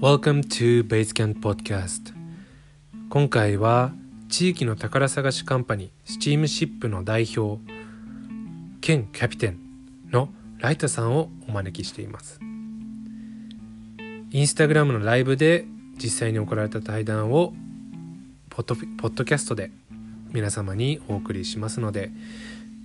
[0.00, 2.14] Welcome to Basecamp Podcast.
[3.10, 3.92] 今回は
[4.28, 7.60] 地域の宝探しカンパニースチームシップの代表
[8.80, 9.58] 兼キャピテン
[10.12, 12.38] のライタさんをお招きしています。
[14.30, 15.64] インスタグラムのライブで
[15.96, 17.54] 実際に行われた対談を
[18.50, 19.72] ポッポッドキャストで
[20.30, 22.12] 皆様にお送りしますので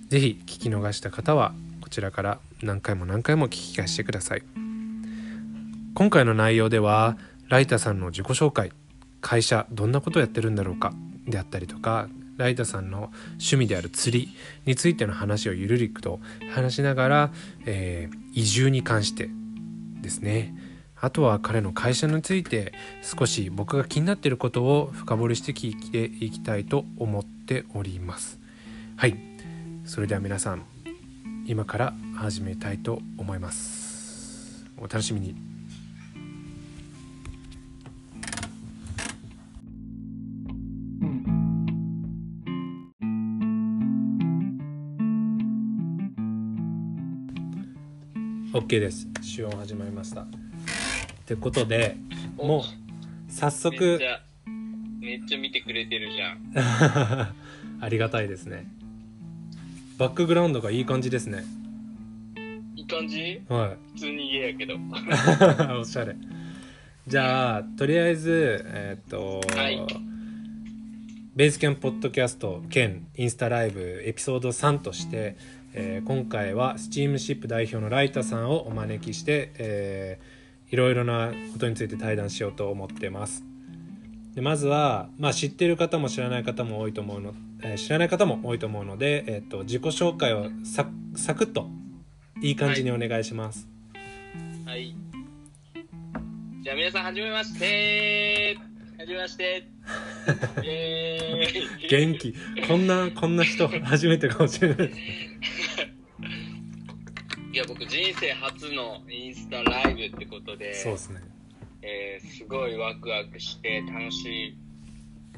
[0.08, 4.63] ぜひ聞き逃した方はこちらから何回も何回も聞き返してください。
[5.94, 7.16] 今回の内容では
[7.48, 8.72] ライタさんの自己紹介
[9.20, 10.92] 会社どんなことをやってるんだろうか
[11.28, 14.28] であったりとかライタさんの趣味である釣り
[14.66, 16.18] についての話をゆるりくと
[16.50, 17.32] 話しながら、
[17.64, 19.30] えー、移住に関して
[20.00, 20.54] ですね。
[21.00, 22.72] あとは彼の会社について
[23.02, 28.40] 少し僕が気になっていることを深掘りして聞いていきたいと思っております。
[28.96, 29.16] はい。
[29.84, 30.64] それでは皆さん
[31.46, 34.64] 今から始めたいと思います。
[34.78, 35.53] お楽しみに。
[48.54, 49.08] OK です。
[49.20, 50.20] 試音始まりました。
[50.20, 50.26] っ
[51.26, 51.96] てことで
[52.36, 52.62] もう
[53.28, 54.20] 早めっ速ちゃ
[55.00, 56.38] めっちゃ見てくれてるじゃん。
[57.82, 58.68] ありがたいですね。
[59.98, 61.42] バックグラウンドがいい感じですね。
[62.76, 63.42] いい感じ？
[63.48, 64.74] は普通に家やけど。
[64.74, 64.78] い
[65.80, 66.14] おしゃれ。
[67.08, 69.80] じゃあとりあえずえーっと、はい。
[71.34, 75.36] ベースキャンポッドキャスト兼インスタライブエピソード3として、
[75.76, 83.44] えー今回はスチームシップ代表のライタさんをお招きして、えーいろいろなことについて対談しようと思ってます。
[84.34, 90.86] でまずは、まあ、知ってる方も知らない方も多いと思うの、えー知らない方も多いと思うので、えーっと自己紹介をサ
[91.16, 91.68] サクッと
[92.40, 93.68] いい感じにお願いします、
[94.64, 94.94] はい。
[96.62, 98.73] じゃあ皆さんはじめまして。
[99.04, 99.68] はじめまして。
[100.64, 101.86] イエー。
[101.86, 102.34] イ元気。
[102.66, 104.90] こんなこんな人初めてかもしれない。
[107.52, 111.20] いや僕人生初のインスタライブってことでそうですね。
[111.82, 114.56] えーすごいワクワクして楽し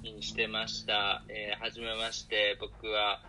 [0.04, 1.24] みにしてました。
[1.28, 3.20] えーはじめまして、僕は、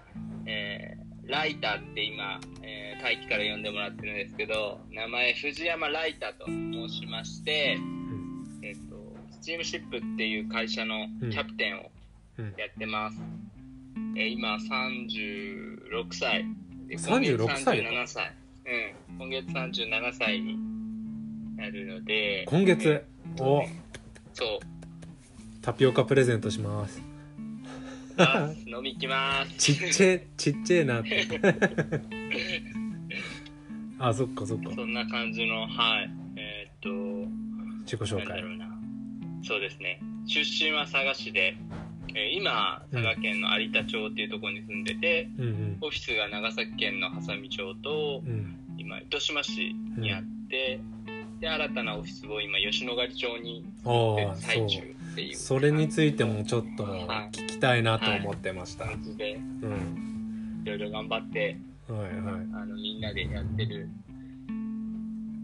[0.45, 7.79] えーライターって今、えー大輝から呼んでもらってるんですけど、名前藤山ライターと申しまして、
[9.47, 11.89] チームシップっていう会社のキャプテンを
[12.37, 13.17] うんやってます。
[14.17, 16.45] えー今36歳。
[16.89, 18.33] で36歳今月37歳。
[18.65, 19.17] うん。
[19.19, 20.57] 今月37歳に
[21.55, 23.05] なるので、今月？
[23.39, 23.63] お
[24.33, 24.59] そう。
[25.61, 27.01] タピオカプレゼントします
[28.17, 29.55] あ 飲み行きます。
[29.55, 31.25] ちっちゃい ちっちゃいなって
[33.97, 36.09] あそっかそっかそんな感じの、はい。
[36.35, 37.29] えーっ
[37.85, 38.43] 自己と、紹介。
[39.43, 39.99] そうですね。
[40.25, 41.55] 出身は佐賀市で、
[42.15, 48.31] えー今、佐賀県の有田町っていうところに住んでて、うんオフィスが長崎県の波佐見町とうん。
[48.31, 50.79] う、ん今、糸島市にあって、
[51.39, 54.35] で、新たなオフィスを今、吉野ヶ里町にああそう。
[54.37, 55.35] 最中っていう。
[55.35, 57.35] それについてもちょっとはい。
[57.35, 60.61] 聞きたいなと思ってました、感じで、うん。
[60.63, 62.11] いろいろ頑張って、はいはい。
[62.13, 63.89] あの、みんなでやってる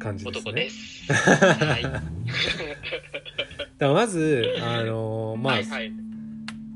[0.03, 1.13] 感じです男ねです。
[1.13, 1.83] はい。
[1.83, 2.03] だか
[3.79, 5.91] らまずあのまあ、はいはい。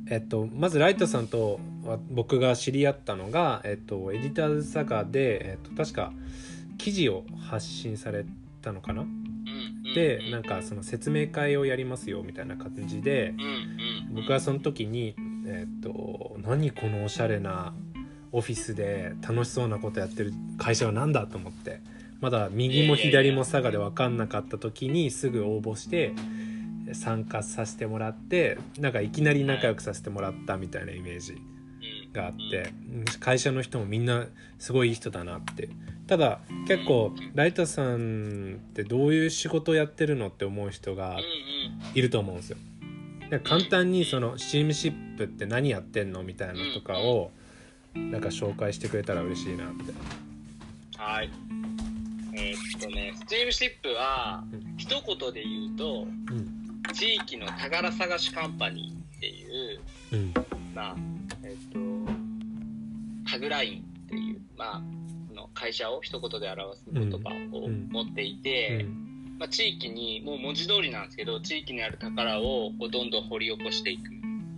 [0.10, 6.14] えっと、まずライトさんとは僕が知り合ったのが、えっと、エディターズサガで、えっと、確か
[6.78, 8.26] 記事を発信され
[8.62, 9.06] たのかな、
[9.96, 13.34] でなんかその説明会をやりますよみたいな感じで
[14.14, 17.74] 僕はその時に、えっと、何このおしゃれな
[18.32, 21.82] オフィスで楽しそうなことやってる会社は何だと思って
[22.20, 26.14] まだ右も左も佐賀で分かんなかった時にすぐ応募して
[26.94, 31.38] 参加させてもらってなんかいきなり仲良くさせてもらったみたいなイメージ
[32.14, 32.74] があって
[33.20, 34.26] 会社の人もみんな
[34.58, 35.70] すごいいい人だなって
[36.08, 41.18] ただ結構ライタさんってどういう仕事やってるのって思う人が
[41.94, 42.58] いると思うんですよ。
[43.44, 47.32] 簡単にそのチームシップって何やってんのみたいなのとかを
[47.94, 49.94] なんか紹介してくれたら嬉しいなって。
[50.96, 51.30] はい。
[52.38, 56.58] えーっとね、スチームシップはうん、一言で言うと、うん
[56.94, 59.80] 地域の宝探しカンパニーっていう、
[60.14, 60.34] うん
[60.74, 60.96] まあ、
[61.44, 64.82] えーっと、タグラインっていう、まあ、
[65.28, 67.18] その会社を一言で表す言葉
[67.52, 74.10] をうん持っていうて、んまあ、地域に、もう文字通りなんですけど、地域にある宝をこうどんどん掘り起こしていく。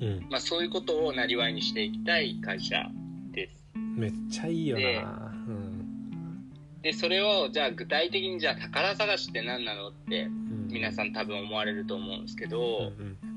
[0.02, 2.90] うんまあ、そういうことをなりわいにしていきたい会社
[3.32, 3.64] です。
[3.76, 5.34] めっちゃいいよでな。
[5.48, 5.69] うん
[6.82, 10.68] で、それを、じゃあ具体的にじゃあ宝探しって何なのってうん。
[10.70, 12.92] 皆さん多分思われると思うんですけうんど、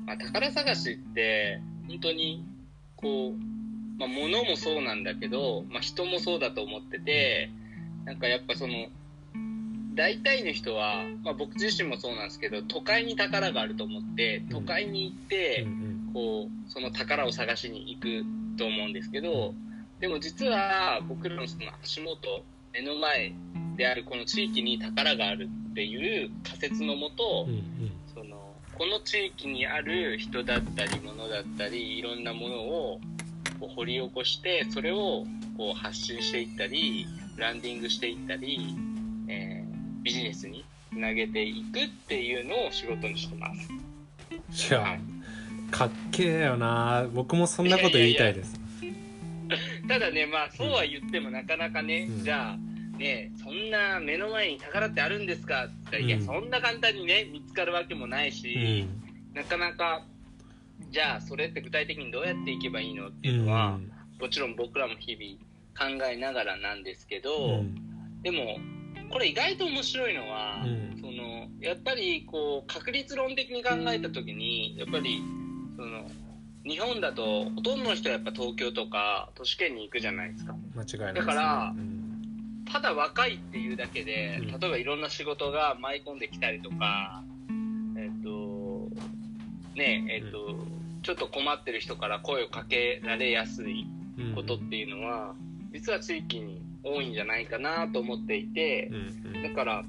[0.05, 2.45] まあ、宝探しって本当に
[2.95, 7.49] こう、まあ、物もそうなんだけど、まあ、人もそうだと思ってて
[8.05, 8.87] なんかやっぱその
[9.95, 15.93] 大体の人は、まあ、僕自身もそうなんですけど都会に宝があると思って都会に行って、うん。
[16.13, 18.23] こうその宝を探しに行く
[18.57, 19.55] と思うんですけど
[19.99, 22.43] でも実は僕らのその足元
[22.73, 23.33] 目の前
[23.77, 27.91] であるこの地域に宝があるっていう仮説のもと、うんうん。
[28.13, 32.99] そのこの地域にある人だったり物だったりいろんなものを
[33.59, 35.25] こう掘り起こしてそれを
[35.57, 37.05] こう発信していったり
[37.35, 38.75] ブランディングしていったり、
[39.27, 39.73] えー
[40.03, 43.47] ビジネスにつなげていくっていうのを仕事にしてま
[44.51, 44.69] す。
[44.69, 44.99] いや
[45.71, 47.07] かっけえよな。
[47.13, 48.59] 僕もそんなこと言いたいです
[49.87, 52.23] ただねまあそうは言ってもなかなかね、うん。
[52.23, 52.57] じゃあ
[52.97, 56.25] ねそんな目の前に宝ってあるんですかって言ったら、いやうん。
[56.25, 59.35] そんな簡単にね見つかるわけもないうし、ん。
[59.35, 60.05] なかなか
[60.89, 63.91] じゃあそれって具体的にどうやっていけばいいのってういうのは、ん。
[64.19, 68.21] もちろん僕らも日々考えながらなんですけど、うん。
[68.21, 68.57] でも
[69.11, 70.97] これ意外と面白いのは、うん。
[71.01, 75.21] そのやっぱりこう確率論的に考えた時にやっぱり
[75.75, 76.09] その
[76.65, 80.55] 日本だとほとんどの人はやっぱ東京とか都市圏に行くじゃないですか。
[80.75, 81.19] 間違いないね。
[81.19, 82.65] だからうん。
[82.71, 84.59] ただ若いっていうだけでうん。
[84.59, 87.23] 例えばいろんな仕事が舞い込んできたりとか
[87.97, 88.89] えっ、と
[89.75, 90.55] ねえっ、と、
[91.01, 93.85] ちょっと困ってる人から声をかけられやすい
[94.17, 95.33] うんことっていうのは、
[95.73, 99.35] 実は地域に多いんじゃないかなと思っていてうん。
[99.35, 99.43] うん。
[99.43, 99.83] だから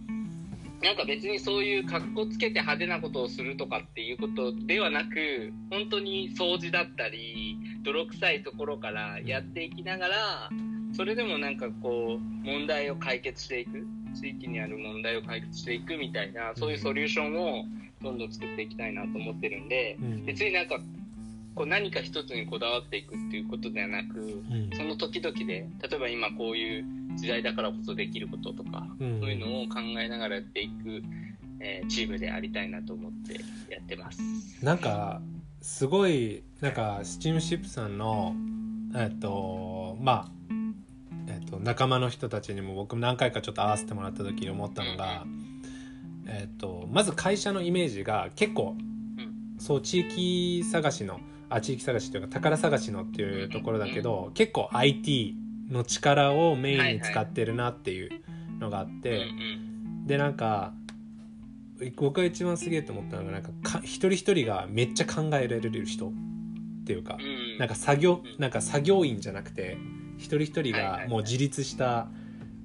[0.84, 10.50] なんか別にそういう格好つけて派手なことをするとかっていうことではなく本当に掃除だったり泥臭いところからやっていきながら
[10.94, 13.86] それでもなんかこう問題を解決していく。
[14.14, 17.64] 地域にある問題を解決していくみたいなそういうソリューションを
[18.00, 20.24] どんどん作っていきたいなと思ってるんでうん。
[20.24, 20.78] 別になんか
[21.54, 24.70] こう何か一つにこだわっていくっていうことではなくうん。
[24.76, 26.84] その時々で例えば今こういう
[27.16, 29.20] 時代だからこそできることとかうん。
[29.20, 31.02] そういうのを考えながらやっていく、
[31.60, 33.34] えーチームでありたいなと思って
[33.72, 34.20] やってます。
[34.64, 35.20] なんか
[35.60, 38.34] すごいなんかスチームシップさんの
[38.96, 40.30] えっとまあ
[41.28, 45.24] えっと仲間の人たちにも僕も何回かちょっと会わせてもらった時に思ったのが、
[46.26, 48.76] えっとまず会社のイメージが結構、
[49.58, 55.36] そう地域探しのあ地域探しというか宝探しのっていうところだけど、結構 IT
[55.70, 58.10] の力をメインに使ってるなっていう
[58.60, 59.18] のがあって。
[59.18, 59.74] うん
[60.06, 60.72] でなんか
[61.96, 66.10] 僕が一番すげえと思ったのがなんかか一人一人がめっちゃ考えられる人っ
[66.86, 67.18] ていうか
[67.58, 69.76] なんか作業うんなんか作業員じゃなくて
[70.16, 72.08] 一人一人がもう自立した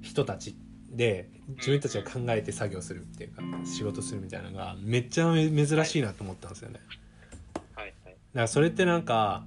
[0.00, 0.54] 人たち
[0.90, 6.80] で自分たちが考えて作業するっていうか仕事するみたいなのがめっちゃめ珍しいなと思ったんですよね。
[6.86, 6.98] はい
[8.34, 9.44] からそれってなんか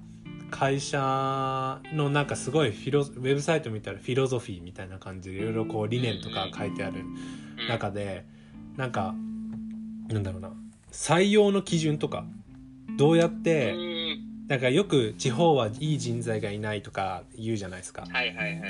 [0.50, 7.00] 会社のなんかすごいフィロウェブサイト見たらフィロソフィーみたいな感じでいろいろこう理念とか書いてある
[7.58, 7.68] うん。
[7.68, 8.24] 中で
[8.76, 9.14] なんか
[10.08, 10.50] なんだろうな。
[10.92, 12.24] 採用の基準とか
[12.96, 14.46] どうやっうてん。
[14.46, 18.04] なんかよく地方はいい人材がいないとか言うじゃないですか。
[18.10, 18.60] はいはいはい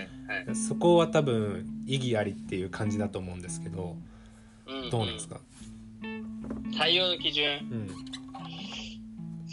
[0.46, 0.56] はい。
[0.56, 3.96] そこは多分意義ありっていう感じだと思うんですけど
[4.68, 4.90] うん。
[4.90, 5.40] どうなんですか？
[6.72, 7.58] 採用の基準？
[7.58, 7.88] うん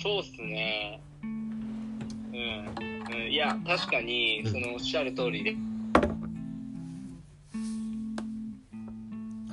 [0.02, 1.00] そうっすね。
[1.22, 1.30] うん、
[2.34, 5.56] うん、いや確かにそのおっしゃる通りで。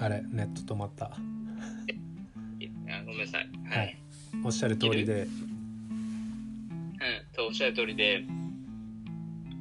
[0.00, 1.06] あれネット止まった。
[1.06, 1.10] あ
[3.04, 3.50] ごめんなさい。
[3.68, 3.96] ははい。
[4.34, 5.22] い、おっしゃる通りで。
[5.22, 5.28] うん、
[7.34, 8.24] とおっしゃる通りで、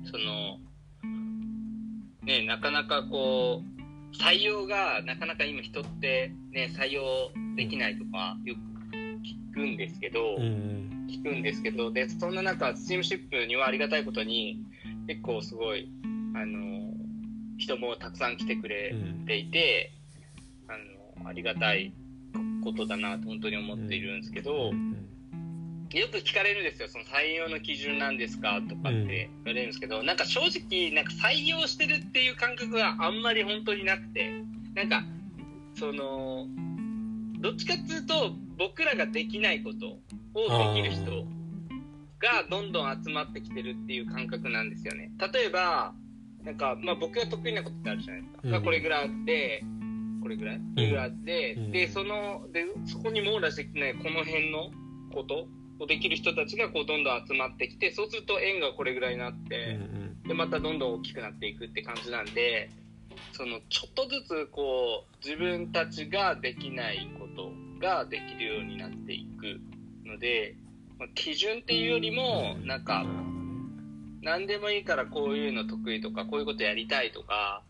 [0.06, 0.60] その、
[2.24, 7.03] ね、なかなかこう、採用がなかなか今人ってね、採用
[7.58, 8.77] できないとかよく
[9.52, 11.08] 聞くんですけど、うんうん。
[11.10, 14.60] 聞くんですけど、で、そんな中、スチームシップにはありがたいことに、
[15.08, 15.90] 結構すごい、
[16.36, 16.94] あの、
[17.58, 19.26] 人もたくさん来てくれうん。
[19.26, 19.92] ていて、
[20.68, 21.94] あの、ありがたい
[22.64, 25.08] ことだなと本当に思っているんですけど、うん
[25.96, 34.34] よく聞かれるんですよ、その採用の基準なんですかとかって言われるんですけど、なんか正直、なんか採用してるっていう感覚があんまり本当になくて、
[34.76, 35.04] なんか、
[35.76, 36.48] その、
[37.40, 40.00] どっちかっていうと、僕らができないこと
[40.34, 41.26] をできる人
[42.20, 45.12] がどんどん集まってきてるっていう感覚なんですよね。
[45.34, 45.94] 例えば、
[46.44, 48.40] なんか、まあ僕が得意なことってあるじゃないですか。
[48.44, 48.52] うん。
[48.52, 49.64] まあこれぐらいあって、
[50.22, 50.58] これぐらい？
[50.58, 51.72] これぐらいあって、うん。
[51.72, 54.72] で、その、で、そこに網羅してきてないこの辺の
[55.14, 55.48] こと
[55.80, 59.78] をできる人たちがこうどんどん集まってきて、そうすると円がこれぐらいになっうんて、
[60.24, 60.28] うん。
[60.28, 62.72] で、またどんどん大きくなっていくって感じなんで、
[63.34, 69.60] その、ちょっとずつこう、自分たちができないことができるようになっていく
[70.08, 70.56] ので、
[71.00, 73.06] まあ、基準っていうよりもなんか
[74.22, 77.62] 何でもいいからこういうの得意とかこういうことやりたいとか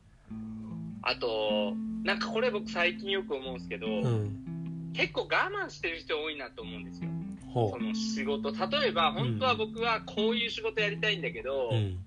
[1.02, 1.74] あと
[2.08, 4.92] なんかこれ僕最近よく思うんですけど、うん。
[4.94, 7.10] 結構我慢してる人多いなと思うんですよ。
[7.54, 8.52] ほその仕事。
[8.52, 11.98] 例えば本当は僕はこういう仕事やりたいんだけど、ううん。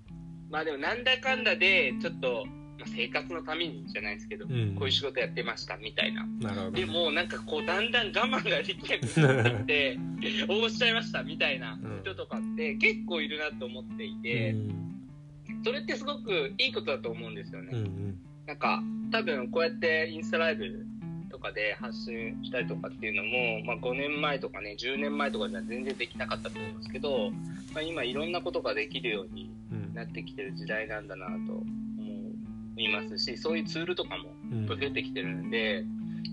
[0.49, 2.45] まあでもなんだかんだでちょっと、
[2.81, 4.75] まあ、生活のためにじゃないですけど、うん。
[4.75, 6.25] こういう仕事やってましたみたいな。
[6.41, 6.71] なるほど。
[6.71, 9.99] でもなんかこうだんだん我慢ができなくなってきて
[10.49, 14.55] 応募しちゃいましたみたいな人とかって結構いるなと思っていて、
[15.63, 18.19] それってすごくいいことだと思うんですよね、うんうん。
[18.47, 20.85] なんか多分こうやってインスタライブ
[21.29, 27.29] とかで発信したりとかっていうのも、まあ、5年前とかね10年前とかじゃ全然できなかったと思うんですけど、
[27.73, 29.81] まあ、今いろんなことができるようにうん。
[29.93, 31.63] なってきてる時代なんだなと思
[32.77, 35.85] いますしそういうツールとかもうん増えてきてるんで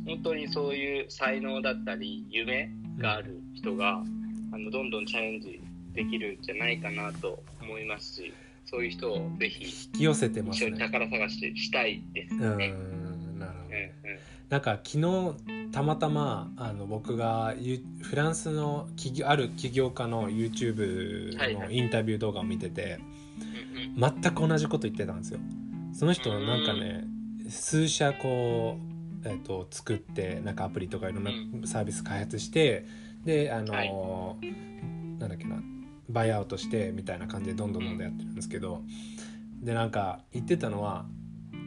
[0.07, 4.03] 本当にそういう才能だったり夢がある人が
[4.53, 5.61] あのどんどんチャレンジ
[5.95, 8.33] できるんじゃないかなと思いますし
[8.65, 12.69] そういう人をぜひ引き寄せてます一緒にね宝探ししたいですうね。
[12.69, 13.67] んなるほど。
[13.69, 14.19] うんうん。
[14.49, 22.99] なんか昨日たまたまあの僕がユフランスの企業ある起業家の YouTube のインタビュー動画を見てて
[23.97, 25.41] 全く同じこと言ってたんですよ。
[25.99, 27.03] その人なんかね
[27.51, 28.79] 数社こ
[29.25, 31.33] う、えっと作ってなんかアプリとかいろんな
[31.67, 32.87] サービス開発して
[33.25, 34.37] であの、
[35.19, 35.57] なんだっけな
[36.09, 38.83] バイアウトしてみたいな感じでどんどんどんどんやってるんですけど
[39.61, 41.05] でなんか言ってたのは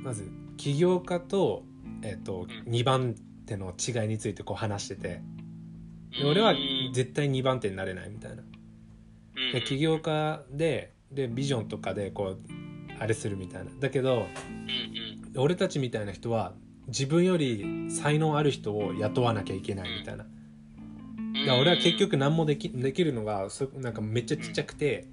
[0.02, 1.66] まず起業家と,、
[2.02, 2.74] えっとうん。
[2.74, 5.22] 2番手の違いについてこう話してて
[6.18, 6.30] でうん。
[6.30, 8.44] 俺はうん絶対2番手になれないみたいな。
[8.44, 9.52] うん。
[9.52, 12.62] で起業家ででビジョンとかでこう
[13.02, 13.72] あれするみたいな。
[13.80, 14.28] だけど
[15.34, 16.54] うん俺たちみたいな人は
[16.88, 21.34] 自分より才能ある人を雇わなきゃいけないみたいな、うん。
[21.34, 25.08] だから俺は結局何もできできるのがそなんかめっちゃちっちゃくて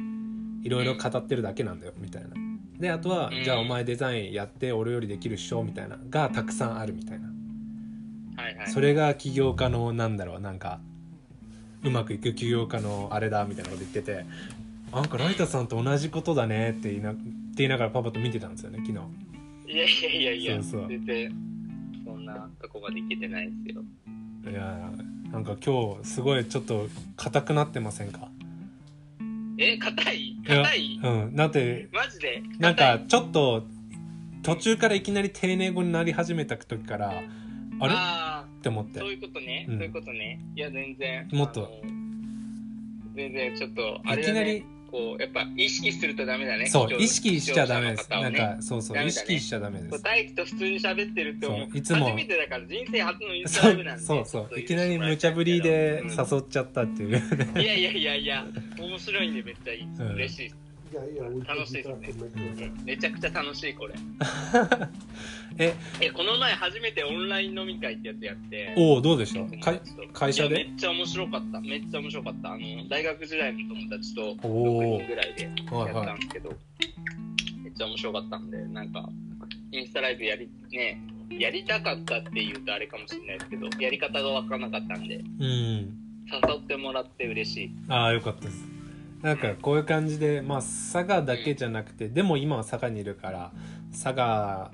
[0.63, 2.29] いろいろ語ってるだけなんだよみたいな。
[2.79, 3.43] であとは、うん。
[3.43, 7.29] じゃあお前デザインやって俺よりできるっしょみたいながたくさんあるみたいな。
[8.37, 8.71] はいはい。
[8.71, 10.81] それが起業家のなんだろうなんか
[11.85, 14.27] うまくいく起業家のあれだみたいなこと言ってて
[14.93, 17.15] なんかライタさんと同じことだねって言いな
[17.59, 18.99] 言いながらパパと見てたんですよね昨日。
[19.73, 20.89] いやいやいやいやそうそう。
[20.89, 21.33] 全然
[22.05, 23.83] そんなとこまでいけてないですよ。
[24.51, 24.91] いや
[25.31, 28.29] なんか今日すごいちょっと硬くなってませんか？
[29.59, 30.37] え硬い？
[30.47, 31.01] 硬い？
[31.03, 31.37] うん。
[31.37, 32.43] だってマジで？
[32.59, 33.67] なんかちょっと
[34.43, 37.13] 途中からいきなり丁寧語になり始めた時からあ
[37.87, 37.93] れ？
[37.95, 39.01] あって思って。
[39.01, 39.79] ーそういうことね、うん。
[39.79, 40.41] そういうことね。
[40.57, 41.29] いや全然。
[41.33, 41.83] もっと。
[43.15, 49.07] 全然ちょっとあれだいきなりねこうやっぱ意識するとダメだねそう意識しちゃダメです、なんかそうそう、ね。
[49.07, 50.03] 意識しちゃダメです。
[50.03, 52.07] 大輝と普通に喋ってるっていつも。
[52.07, 56.09] 初めてだから人生初のインスタライブなんでそうそういきなり無茶ぶりでうん。
[56.11, 58.47] 誘っちゃったっていう、いやいやいやいや
[58.79, 59.83] 面白いんでめっちゃいい。
[59.83, 60.15] うん。
[60.15, 61.89] 嬉しいです Yeah, 楽しいです
[62.59, 63.95] ね.めちゃくちゃ楽しいこれ。
[65.59, 69.41] ええこの前初めてオンライン飲み会ってやつやっておおどうでした？
[69.41, 70.55] 友かい達と会社で？
[70.55, 71.61] めっちゃ面白かった。
[71.61, 72.53] めっちゃ面白かった。
[72.53, 76.51] あの大学時代の友達とおー6人ぐらいでやったんですけど、
[77.63, 79.09] めっちゃ面白かったんでなんか
[79.73, 86.05] インスタライブやりねやりたかったっていうとあれかもしれないですけどやり方が分からなかったんでうん。
[86.31, 87.71] 誘ってもらって嬉しい。
[87.89, 88.68] ああよかったです
[89.23, 93.53] なんかこういう感じでまあ佐賀だけじゃなくて、でも今は佐賀にいるから
[93.91, 94.71] 佐賀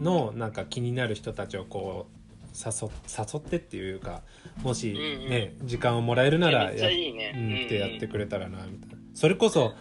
[0.00, 2.18] のなんか気になる人たちをこう
[2.54, 4.22] 誘誘ってっていうか
[4.62, 4.92] もし
[5.28, 8.96] ね、時間をもらえるならめっいいね、うん、ってやってくくれたらなみたいな。
[9.14, 9.72] それこそ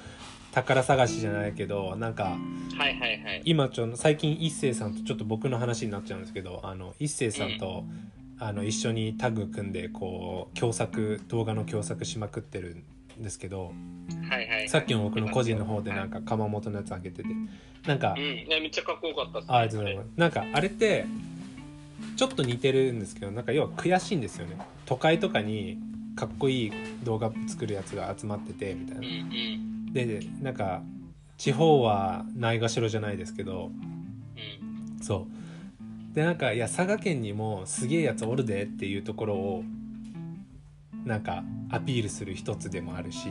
[0.52, 2.24] 宝探しじゃないけどなんか
[2.78, 3.42] はいはいはい。
[3.46, 7.84] 今ちょ最近一星さんとちょっと僕の話になっちゃうんですけどあの一星さんと、
[8.40, 12.84] あの一緒にタッグ組んでこう共作動画の共作しまくってるん
[13.24, 13.74] ですけど
[14.30, 14.70] はいはい。
[14.70, 17.30] さっきも僕の個人の方でなんか窯元のやつあげてて
[17.86, 18.46] なんかうん。
[18.48, 20.08] めっちゃかっこよかったっす、ね、あありがとうございます。
[20.18, 21.06] なんかあれって
[22.16, 24.58] ちょっと似てるんですけどなんか要は悔しいんですよね。
[24.86, 25.78] 都会とかに
[26.16, 26.72] かっこいい
[27.04, 29.02] 動画作るやつが集まっててみたいな。
[29.02, 29.94] うんうん。
[29.94, 30.82] でなんか
[31.38, 33.72] 地方はないがしろじゃないですけど
[34.96, 35.04] うん。
[35.04, 35.28] そ
[36.12, 36.16] う。
[36.16, 39.64] でなんかいや佐賀県にもすげえやつおるでっていうところを
[41.08, 43.30] なんかアピールする一つでもあるし、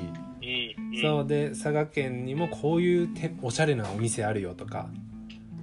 [1.00, 4.88] そうで佐賀県にもこういうておしゃれなお店あるよとか、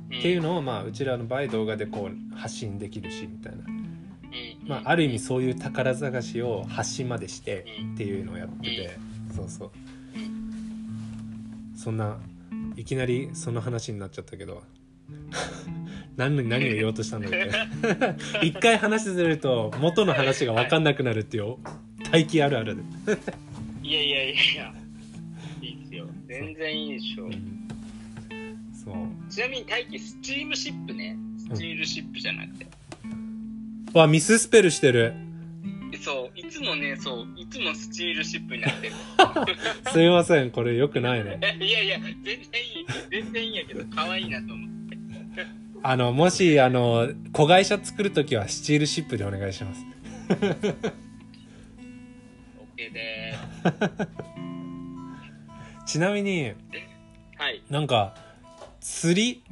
[0.08, 3.84] っていうのをまあうちらの場合動画でこう発信できるしみたいな、うん。
[4.68, 7.94] まあ、ある意味そういう宝探しを発信までしてうん。
[7.96, 8.98] っていうのをやってて、
[9.36, 9.72] そうそう。
[10.16, 11.74] うん。
[11.76, 12.18] そんな
[12.76, 14.64] いきなりその話になっちゃったけど。
[16.16, 17.50] 何何を言おうとしたんだっけ？
[18.46, 21.56] 一回話すると元の話が分かんなくなるっていう
[22.14, 22.82] 大気あるあるで。
[23.82, 24.74] いやいやいやいや
[25.62, 26.06] いいっすよ。
[26.28, 27.28] 全然いいでしょ。
[28.86, 29.32] そう。
[29.32, 31.18] ちなみに大輝スチームシップね。
[31.40, 32.68] スチールシップじゃなくて、
[33.94, 35.16] わミススペルしてる。
[36.04, 38.94] そういつもねそういつもスチールシップになってる。
[39.92, 41.40] すいませんこれよくないね。
[41.60, 42.46] いやいや全然いい
[43.10, 44.98] 全然いいんやけど可愛いなと思って。
[45.82, 49.84] あのもしあの子会社作るときはスチールシップでお願いします
[52.90, 53.34] OK で。
[55.86, 56.54] ちなみに
[57.38, 57.62] はい。
[57.70, 58.16] なんか
[58.80, 59.44] 釣り？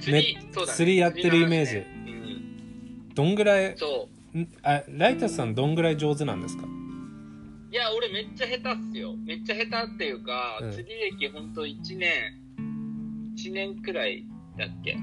[0.00, 0.42] 釣り、ね。
[0.66, 1.74] 釣りやってるイメージ。
[1.76, 1.86] ね。
[2.06, 3.08] うん。
[3.14, 3.76] どんぐらい？
[4.62, 6.64] あライタスさんどんぐらい上手なんですか？
[7.72, 8.62] いや、俺めっちゃ下手っ
[8.92, 9.14] すよ。
[9.16, 10.72] めっちゃ下手っていうか、うん。
[10.72, 12.34] 釣り歴ほんと1年、
[13.36, 14.24] 1年くらい
[14.56, 14.96] だっけ？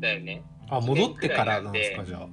[0.00, 0.42] だよね。
[0.68, 2.28] あ戻ってからなんですかじゃあ。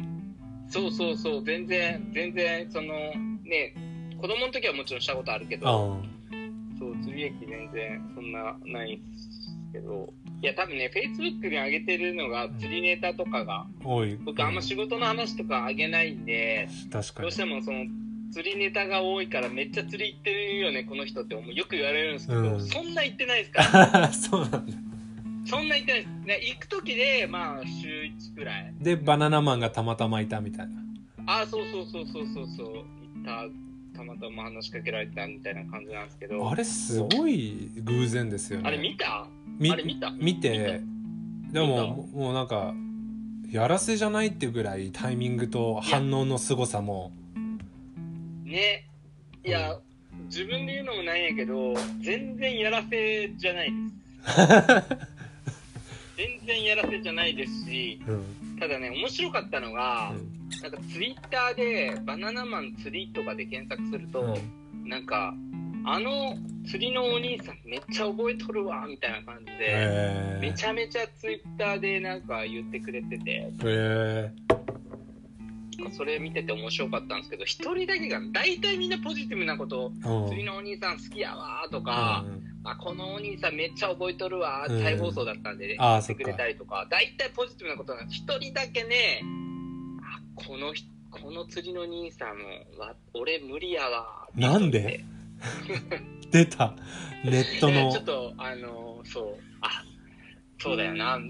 [0.70, 3.74] そうそうそう、全然、全然、その、ね、
[4.20, 5.70] 子供の時はもちろんしたことあるけど、あ
[6.78, 9.30] そう、釣り歴全然そんなないんです
[9.72, 14.16] けど、いや、多分ね、Facebook に上げてるのが釣りネタとかが、多い。
[14.18, 17.32] 僕あんま仕事の話とか上げないんで、どう確かに。
[17.32, 17.86] してもその
[18.32, 22.62] 釣りネタが多いからめっちゃ釣り行ってるよねこの人って思うよく言われるんですけど、うん。
[22.62, 24.08] そんな行ってないですから。
[24.14, 24.60] そうなんだ。
[25.46, 28.74] そんな行ってないです、ね、行く時でまあ週1くらい。
[28.80, 30.74] でバナナマンがたまたまいたみたいな。
[31.26, 33.69] ああそうそうそうそうそうそう行った
[34.00, 36.50] たまたま話しかけられたみたいな感じなんですけど。
[36.50, 38.68] あれすごい偶然ですよね。
[38.68, 39.28] あれ見た？
[39.58, 40.10] みあれ見た？
[40.12, 40.82] 見て。
[41.52, 41.76] で見も
[42.14, 42.18] た。
[42.18, 42.74] もうなんか
[43.52, 47.12] やらせじゃないっていうぐらいタイミングと反応の凄さも。
[48.46, 48.86] ね。
[49.46, 49.78] いや
[50.26, 54.98] 自分で言うのもなんやけど全然やらせじゃないです。
[56.18, 58.58] 全然やらせじゃないですしうん。
[58.60, 64.38] ただね面白かったのが、うんなんかツイッターでバナナマン釣りとかで検索すると、
[64.86, 65.34] なんか
[65.86, 66.36] あの
[66.68, 73.52] 釣りのお兄さんめっちゃ覚えとるわみたいな感じで、へめちゃめちゃツイッターでなんか言ってくれてて。
[73.64, 74.50] えへ
[75.96, 79.94] それ見てて面白かったんですけど一人だけが大体みんなポジティブなこと
[80.28, 82.26] 釣りのお兄さん好きやわとか、
[82.66, 84.84] あこのお兄さんめっちゃ覚えとるわうん。
[84.84, 88.18] 再放送だったんで、あー言ってくれたりとか大体ポジティブなことなんです。
[88.18, 89.49] 一人だけねあ
[90.46, 92.30] この人この釣りの兄さん
[92.78, 94.28] は俺無理やわ。
[94.36, 95.04] なんで？
[96.32, 96.76] 出た。
[97.24, 99.38] ネットねのちょっとあのそう。
[99.62, 99.84] あ
[100.60, 101.14] そうだよな。
[101.14, 101.28] あの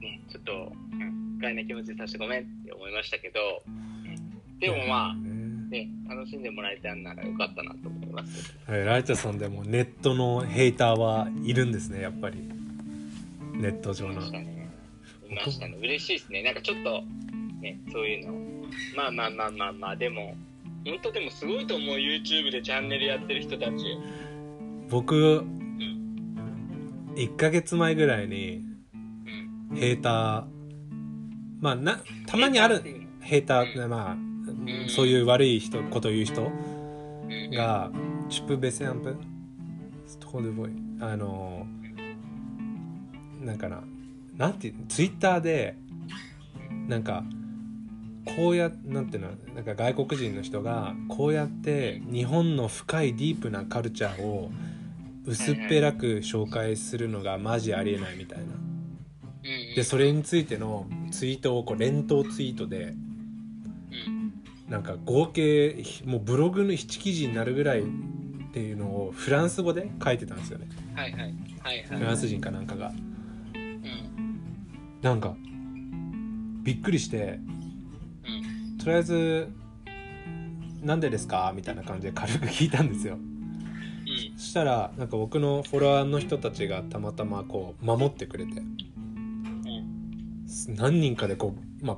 [0.00, 3.80] ねちょっと、うん、不快な気持ちにさせてごめんって思いましたけど、うん
[4.60, 8.54] でもまあね楽しんでもらえたんならよかったなと思います。
[8.66, 12.36] はいライタさんでもネットのヘイターはいるんですねやっぱり。
[13.54, 14.20] ネット上の。
[14.20, 14.59] い
[15.34, 16.42] ましたね嬉しいですね。
[16.42, 17.02] なんかちょっと
[17.60, 18.32] ねそういうの。
[18.96, 20.34] まあまあまあまあまあでも
[20.84, 23.72] 本当でもすごいと思う YouTube でチャンネルやってる人たち。
[24.88, 25.44] 僕
[27.14, 28.62] 1ヶ月前ぐらいに
[29.70, 29.76] うん。
[29.76, 30.44] ヘーター
[31.60, 32.82] まあなたまにある
[33.20, 34.88] ヘーターまあん。
[34.88, 36.48] そういう悪い人こと言う人う
[37.28, 37.50] ん。
[37.52, 37.90] が
[38.28, 39.16] チュプベセアンプ？
[40.06, 41.66] ストコルボイあの
[43.40, 43.82] なんかな
[44.40, 45.76] なんてツイッターで
[46.88, 47.24] なんか
[48.24, 54.50] こうやなんていうのなんか外国人の人がこうやって日本の深いディープなカルチャーを
[55.26, 58.44] 薄っぺらく紹介するのがマジありえないみたいな。
[58.44, 58.60] うん
[59.74, 62.94] でそれについてのツイートをこう連投ツイートで
[63.90, 64.32] うん。
[64.70, 67.84] なんか合計もうブログの1記事になるぐらいっ
[68.52, 70.68] ていうのをフランス語で書いてたんですよね。
[70.94, 71.20] はいはい。
[71.20, 71.82] はいはい。
[71.98, 72.88] フランス人かなんかが。
[72.88, 73.09] うん
[75.02, 75.34] なんか
[76.62, 77.38] びっくりして
[78.24, 79.48] うんとりあえず
[80.82, 83.14] 「なんでですか?」みたいな感じで軽く聞いたんですよ。
[83.14, 83.30] うん
[84.36, 91.96] そしたらなんか僕のフォロワーの人たちがたまたまこう守ってくれてうん何人かでこうまあ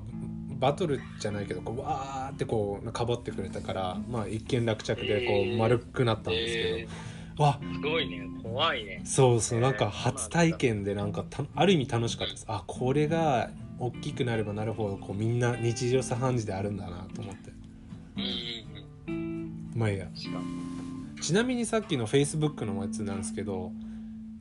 [0.58, 5.54] バトルじゃないけどこうわーってこうかばってくれたからまあ一見落着でこえー。
[5.54, 8.28] う丸くなったんですけど、えわーすごいね。
[8.42, 9.00] 怖いね。
[9.04, 12.44] そうそうえーなんか初体験でなんかたある意味楽しかったです。
[12.48, 17.50] あこれが大きくなればなるほどこうみんな日常茶飯事であるんだなと思って。
[19.08, 19.14] うん。
[19.14, 20.06] うんまあいいや。
[21.20, 23.72] ちなみにさっきの Facebook のやつなんですけど、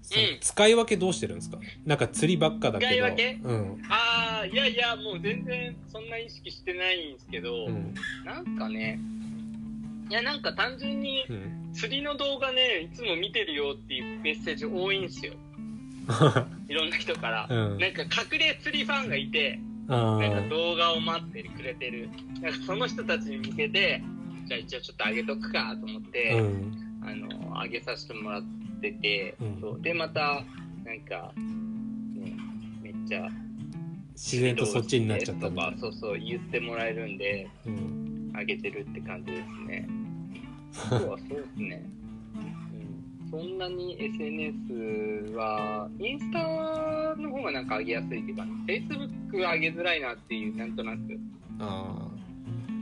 [0.02, 0.38] そのうん。
[0.42, 1.60] 使い分けどうしてるんですか？
[1.86, 2.92] なんか釣りばっかだけど。
[2.92, 3.40] 使い分け？
[3.44, 3.82] うん。
[3.88, 7.94] ああいやいやもう全然そんな意識してないんですけど、うん。
[8.26, 9.00] なんかね
[10.12, 11.58] いやなんか単純にうん。
[11.74, 15.32] 釣りの動画ねいつも見てるよっていうメッセージ多いんですよ。
[16.68, 17.78] いろんな人から、うん。
[17.78, 22.10] なんか隠れ釣りファンがいてあなんかー動画を待ってくれてる。
[22.42, 24.04] なんかその人たちに向けて
[24.48, 27.00] じゃあ一応ちょっと上げとくかと思って、うん。
[27.04, 28.44] あの上げさせてもらっ
[28.82, 29.62] てて、うん。
[29.62, 29.82] そう。
[29.82, 30.44] でまた
[30.84, 32.36] なんか、ね、
[32.84, 33.30] めっちゃ
[34.14, 38.12] 自然とそっちになっちゃったとかそうそう言ってもらえるんでうん。
[38.34, 39.88] 上げてるって感じですね。
[40.90, 41.84] 今日はそうですね、
[43.24, 46.40] うん、そんなに SNS はインスタ
[47.22, 51.00] の方がなんか上げやすいっていうか Facebook 上げづらいなっていうなんとなく
[51.60, 52.08] あ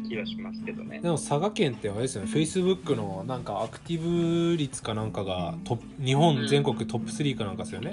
[0.07, 0.97] 気はしますけどね。
[0.97, 1.01] ー。
[1.01, 2.31] でも佐賀県ってあれですよね。
[2.31, 7.91] Facebook のなんかアクティブ率かなんかがト日本全国トップ3かなんかですよね、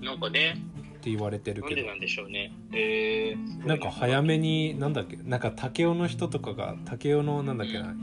[0.00, 0.56] なんかね
[1.00, 2.52] って言われてるけどなんでなんでしょうね。
[2.72, 7.94] えー、なんか早めになんだっけなんか武雄の人とかが武雄のなんだっけな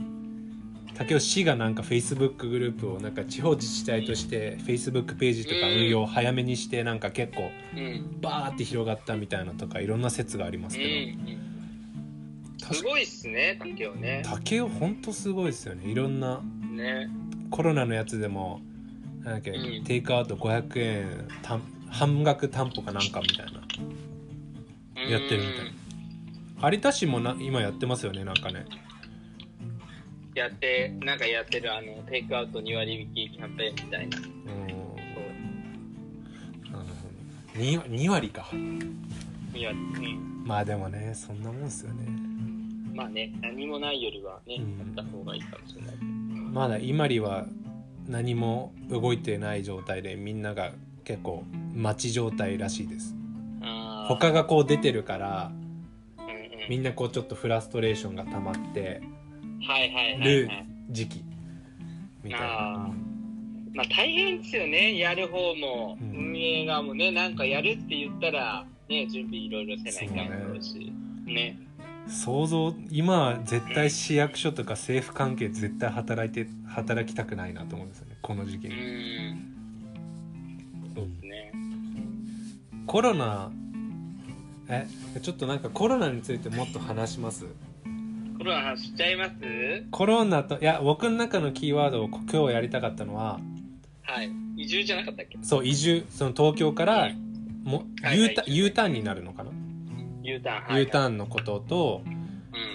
[0.98, 8.20] 武雄市がなんか Facebook グループをなんか地方自治体として Facebook ページとか運用を早めにしてなんか結構うん。
[8.20, 11.16] バーって広がったみたいなとかいろんな説がありますうんけ
[12.64, 14.24] ど、うん、すごいっすね竹雄ね。
[14.24, 15.88] 武雄ほんとすごいですよね。
[15.88, 16.40] いろんな
[16.72, 17.08] ね。
[17.50, 18.60] コロナのやつでも
[19.22, 19.84] なんだっけ、うん。
[19.84, 23.60] テイクアウト500円たん半額担保かなんかみたいな。
[25.08, 25.52] やってるみ
[26.60, 26.72] たい。
[26.72, 28.66] 有田市もな今やってますよねなんかね。
[30.34, 34.18] やってなんかやってるあのテイクアウト2割引きキャンペーンみたいな。
[34.18, 34.24] うん。
[34.24, 34.32] そ
[36.70, 37.08] うなるほ
[37.56, 38.42] ど 2, 2割か。
[38.52, 39.78] 2割。
[39.78, 40.44] うん。
[40.44, 42.06] まあでもねそんなもんですよね。
[42.94, 44.78] まあね何もないよりはね、うん。
[44.96, 45.96] やった方がいいかもしれない。
[46.52, 47.46] まだ今里は
[48.06, 50.72] 何も動いてない状態でみんなが
[51.08, 51.42] 結構
[51.74, 53.16] 待ち状態らしいです。
[54.08, 55.50] 他がこう出てるから
[56.18, 56.30] うんうん。
[56.68, 59.00] みんなこうちょっとフラストレーションが溜まって
[59.66, 61.24] はいはいはい、るはい、時期。
[62.22, 63.74] みたいあなー。
[63.74, 66.32] まあ大変ですよねやる方も、うん。
[66.32, 70.92] 運営側もねなんかやるって言ったらね準備いろいろせないかんだろうし。
[71.24, 71.58] ね。
[72.06, 78.66] 想像今絶対市役所とか政府関係絶対働いて働きたくないなと思うんですよねこの時期。
[78.66, 79.57] うに、ん
[80.98, 81.52] そうですね。
[82.86, 83.50] コロナ
[84.68, 84.86] え
[85.22, 87.46] ちょっとなんかコロナについてもっと話します？
[88.38, 89.32] コロナの話しちゃいます？
[89.90, 93.40] コロナといや僕の中のキーワードを今日やりたかったのは
[94.02, 94.30] はい。
[94.56, 95.38] 移住じゃなかったっけ？
[95.42, 96.04] そう移住。
[96.10, 97.10] その東京から
[97.62, 98.34] もはい U はい。
[98.34, 99.50] タ U ターンになるのかな、
[100.22, 100.62] U ターン。
[100.64, 102.02] はい U ターンのことと、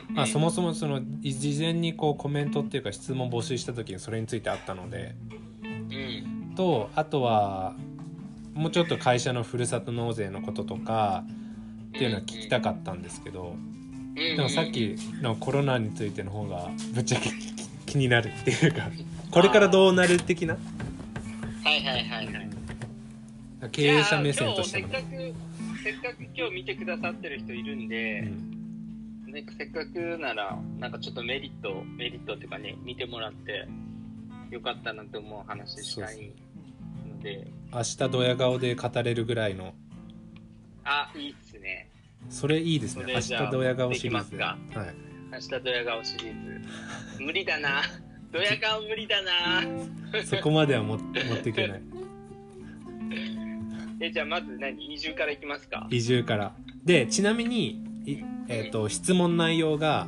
[0.09, 0.15] うん。
[0.15, 5.15] まあ、そもそもその事前にこうコメントっていうか質問募集した時にそれについてあったので。
[5.63, 5.67] う
[6.51, 6.55] ん。
[6.55, 7.75] とあとは
[8.53, 11.23] もうちょっと会社のふるさと納税のこととか
[11.89, 13.55] っていうのは聞きたかったんですけど
[14.15, 17.31] ででもさっきのコロナについての方がぶっちゃけ
[17.85, 18.89] 気になるっていうか
[19.31, 20.53] これからどうなる的な？
[20.53, 22.49] はいはいはいはい。
[23.71, 24.93] 経営者目線としてもく
[25.83, 29.33] せっかく今日見てくださってる人いるんで、うん。
[29.33, 33.67] なんかせっかくならなんかちょっとメリットメリットっていうかね見てもらって
[34.51, 36.31] よかったなって思う話したい
[37.09, 39.73] ので明日ドヤ顔で語れるぐらいの。
[40.83, 41.89] あいいっすね。
[42.29, 43.05] それいいですね。
[43.15, 44.57] 明日ドヤ顔シリーズはい。
[45.31, 46.69] 明日ドヤ顔シリーズ。
[47.23, 47.81] 無理だな。
[48.31, 49.63] ドヤ顔無理だな。
[50.23, 51.81] そこまでは持って持っていけない。
[53.99, 54.93] えじゃあまず何？
[54.93, 55.87] 移住からいきますか？
[55.89, 56.53] 移住から。
[56.85, 58.17] でちなみに、い
[58.49, 60.07] えー、と質問内容が、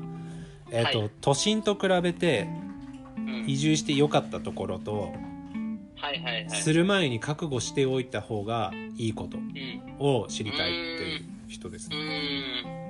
[0.70, 1.12] えーとはい。
[1.22, 2.48] 都心と比べて
[3.18, 3.46] うん。
[3.50, 5.14] 移住して良かったところと、
[5.96, 6.50] はいはいはい。
[6.50, 9.46] する前に覚悟しておいた方がいいことうん。
[10.00, 12.86] を知りたいっていう人ですうーん。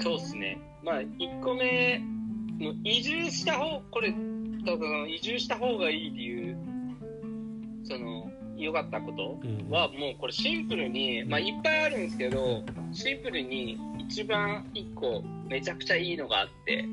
[0.00, 0.58] そうっすね。
[0.82, 1.98] まあ、1個目、
[2.58, 6.56] もう移住した方、これ、多分移住した方がいい理由、
[7.84, 16.84] その、良かったことうんは、もうこれシンプルに、まあ、いっぱいあるんですけど、シンプルに一番1個めちゃくちゃいいのがあって、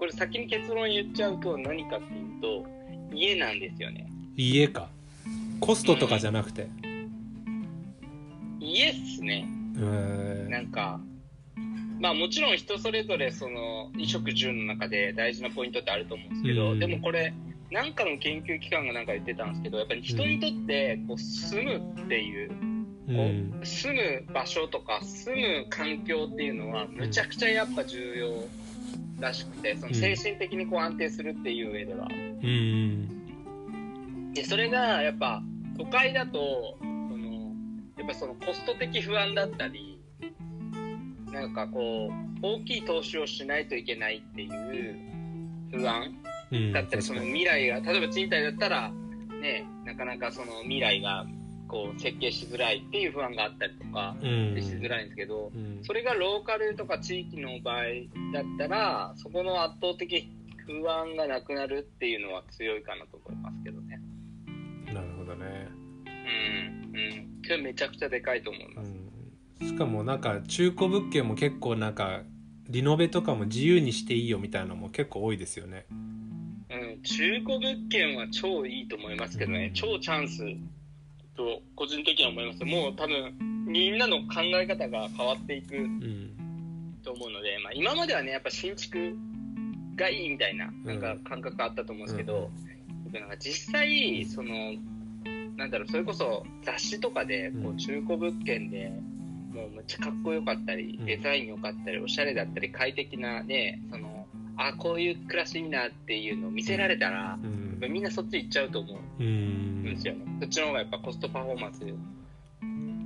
[0.00, 2.66] これ先に結論言っちゃうと何かっていうと、
[3.14, 4.10] 家なんですよね。
[4.34, 4.88] 家か。
[5.60, 6.68] コストとかじゃなくて。
[8.58, 9.46] 家っすね。
[9.76, 10.98] えなんか、
[12.00, 16.78] まあもちろん人それぞれその衣食住の中で大事なポイントってあると思うんですけど、うん。
[16.78, 17.34] でもこれ、
[17.70, 23.50] なんかの研究機関がなんか言ってたんですけど、やっぱり人にとってこう住むっていう、うん。
[23.52, 28.59] こう住む場所とか住む環境っていうのはむちゃくちゃやっぱ重要
[29.20, 32.08] らしくて、その精神的にこう安定するっていう上では。
[32.42, 33.20] うん
[34.32, 35.42] で、それがやっぱ
[35.76, 37.52] 都会だと、その、
[37.98, 40.00] やっぱそのコスト的不安だったり、
[41.32, 44.96] なんかこう、大きい投資をしないといけないっていう
[45.72, 46.14] 不安
[46.52, 47.40] うんだったり、その確かに。
[47.40, 48.92] 未来が、例えば賃貸だったら、
[49.40, 51.26] ね、なかなかその未来が
[51.70, 54.60] こう設計しづらいっていう不安があったりとかうん。
[54.60, 55.78] しづらいんですけど、うん。
[55.82, 57.84] それがローカルとか地域の場合
[58.34, 60.28] だったら、そこの圧倒的
[60.66, 64.00] 不安がなくなるっていうのは強いかなと思いますけどね。
[64.92, 65.68] なるほどね、
[66.06, 67.40] うん、うん。
[67.44, 68.92] それめちゃくちゃでかいと思います。
[69.60, 72.22] うん、しかもなんか中古物件も結構なんか
[72.68, 75.86] リノベとかも自由にしていいよみたいなのも結構多いですよね。
[76.70, 80.44] うん、中古物件は超いいと思いますけどね、超チャンス
[81.36, 82.64] と個人的には思います。
[82.64, 83.34] もう多分
[83.66, 86.30] みんなの考え方が変わっていくうん。
[87.02, 89.16] と思うので、まあ、今まではね、やっぱ新築
[89.96, 92.50] がいいみたいななんか感覚があったと思うんですけど、
[93.04, 94.74] 僕なんか実際、その、
[95.56, 97.74] なんだろう、それこそ雑誌とかでこうん。
[97.74, 98.92] う中古物件で、
[99.52, 104.19] もうめっちゃかっこよかったりうん、デザイン良かったり、おしゃれだったり、快適なね、その、
[104.56, 110.26] あ、こういう暮らしいいなっていうのを見せられたら、うんみんなそっち行っちゃうと思ううんですよね。
[110.40, 111.80] そっちの方がやっぱコストパフォーマンス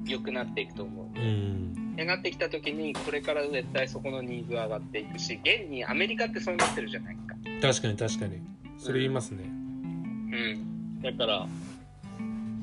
[0.04, 1.18] 良くなっていくと思う。
[1.18, 7.35] うんってなってきた時に、これから絶対そこのニーズは上がっていくし、現にアメリカってそうなってるじゃないですか。
[7.68, 8.42] 確かに確かに
[8.78, 11.00] それ言いますねうん。
[11.02, 11.46] だから、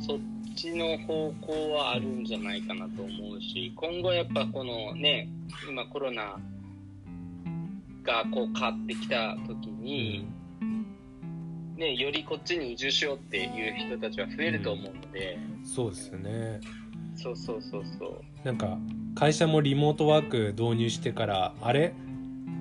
[0.05, 0.19] そっ
[0.55, 5.29] ちの方向はあるんじゃないかなと思うし、今後やっぱこのね、
[5.69, 6.37] 今コロナ
[8.03, 10.25] がこう変わってきた時に、
[11.77, 16.59] ね、よりこっちに移住しようっていう人たちは増えると思うので、そうですよね。
[17.15, 18.23] そうそうそうそう。
[18.43, 18.77] なんか
[19.15, 21.93] 会社もリモートワーク導入してからあれ？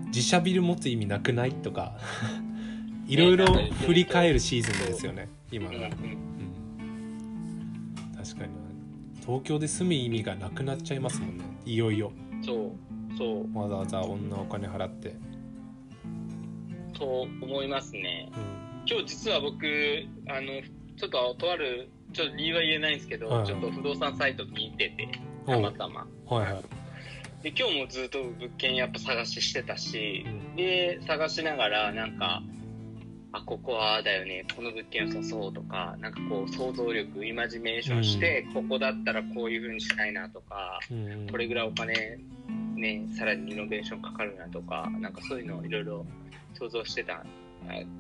[0.07, 1.53] 自社ビル持つ意味なくない？
[1.53, 1.97] とか。
[3.07, 3.47] いろいろ
[3.87, 5.89] 振り返るシーズンですよね今が、うんうん。
[5.89, 5.93] うん、
[8.17, 8.53] 確かに。
[9.21, 11.45] 東京で住む意味がなくなっちゃいますもんね。
[11.67, 12.13] いよいよ。
[12.41, 15.17] そう、そう、わざわざ女お金払って、
[16.93, 18.31] と思いますね。
[18.35, 18.89] うん。
[18.89, 19.67] 今日実は僕、
[20.29, 20.63] あの、
[20.97, 23.47] ちょっととある、ちょっと理由は言えないんですけど、はいはい。
[23.47, 25.09] ちょっと不動産サイト見てて、
[25.47, 26.07] たまたま。
[26.27, 26.63] はいはい、
[27.43, 30.57] で、今日もずっと物件やっぱ探ししてたしう、ん。
[30.57, 32.43] で、探しながら、なんか、
[33.33, 41.29] あ、ここはだよね、この物件良さそうとか、なんかこう想像力、イマジネーションして、ここだったらこういう風にしたいなとか、うん。
[41.31, 42.19] これぐらいお金、
[42.75, 46.05] ね、さらにリノベーションかかるなとか、なんかそういうのをいろいろ
[46.61, 47.25] 想像してた、あ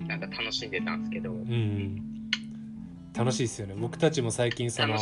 [0.06, 2.06] なんか楽しんでたんですけど、うん
[3.16, 3.74] 楽しいですよね。
[3.76, 4.96] 僕たちも最近その。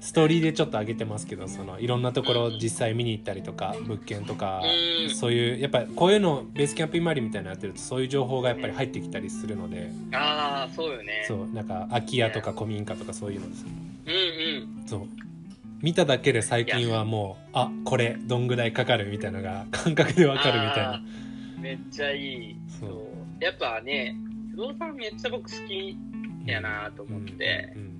[0.00, 4.60] ストーリーでちょっと上げてますけどそのいろんなところ実際見に行ったりとか物件とか
[5.06, 5.14] うん。
[5.14, 9.90] そういうやっぱこういうのベースキャンプイマリみたいなのやってるとそういう情報がやっぱり入ってきたりするので。
[10.12, 11.24] ああ、そうよね。
[11.28, 13.64] そうなんか空き家とか古民家とかそういうのです。
[13.64, 14.12] うん
[14.80, 14.88] うん。
[14.88, 15.00] そう。
[15.82, 20.96] 見ただけで最近はもうあこれどんぐらいかかるみたいなのが感覚でわかるみたいあな。
[20.98, 21.31] ー
[21.62, 22.18] めっちゃい
[22.50, 22.56] い。
[22.80, 22.86] そ
[23.40, 23.44] う。
[23.44, 24.14] やっぱね、
[24.50, 25.96] 不動産めっちゃ僕好き
[26.46, 27.92] やなと思ってう、んうん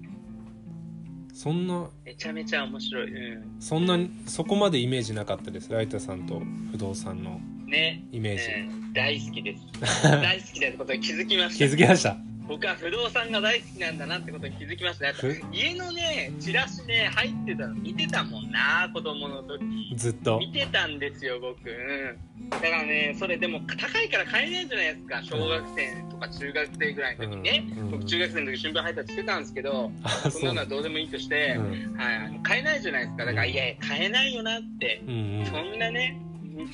[1.34, 3.34] そんなめちゃめちゃ面白い。
[3.36, 7.66] うそんなそこまでイメージなかったですライタさんと不動産のん。
[7.66, 8.04] ね。
[8.12, 8.44] イメージ、
[8.74, 9.62] うん大好きです。
[10.04, 11.64] 大好きだってことに気づきまし気た。
[11.74, 15.06] づきました僕は不動産が大好きなんだなってことに気づきました。
[15.50, 19.64] 家のね、チラシね、入ってたの見てたもんな、子供の時。
[19.96, 21.70] ずっと見てたんですよ、僕。
[21.70, 22.31] うん。
[22.60, 25.22] だからね、それでも高いから買えないじゃないですか。
[25.22, 27.72] 小学生とか中学生ぐらいの時にね。
[27.72, 27.78] うん。
[27.78, 27.90] うん。
[27.92, 33.24] 僕中学生の時新聞配達してたんですけど、あそんなのはどうでもいいとして、うんはい、買えないじゃないですか。
[33.24, 33.50] だから、うん。
[33.50, 35.02] いやいや、買えないよなって。
[35.06, 35.46] うんうん。
[35.46, 36.20] そんなね、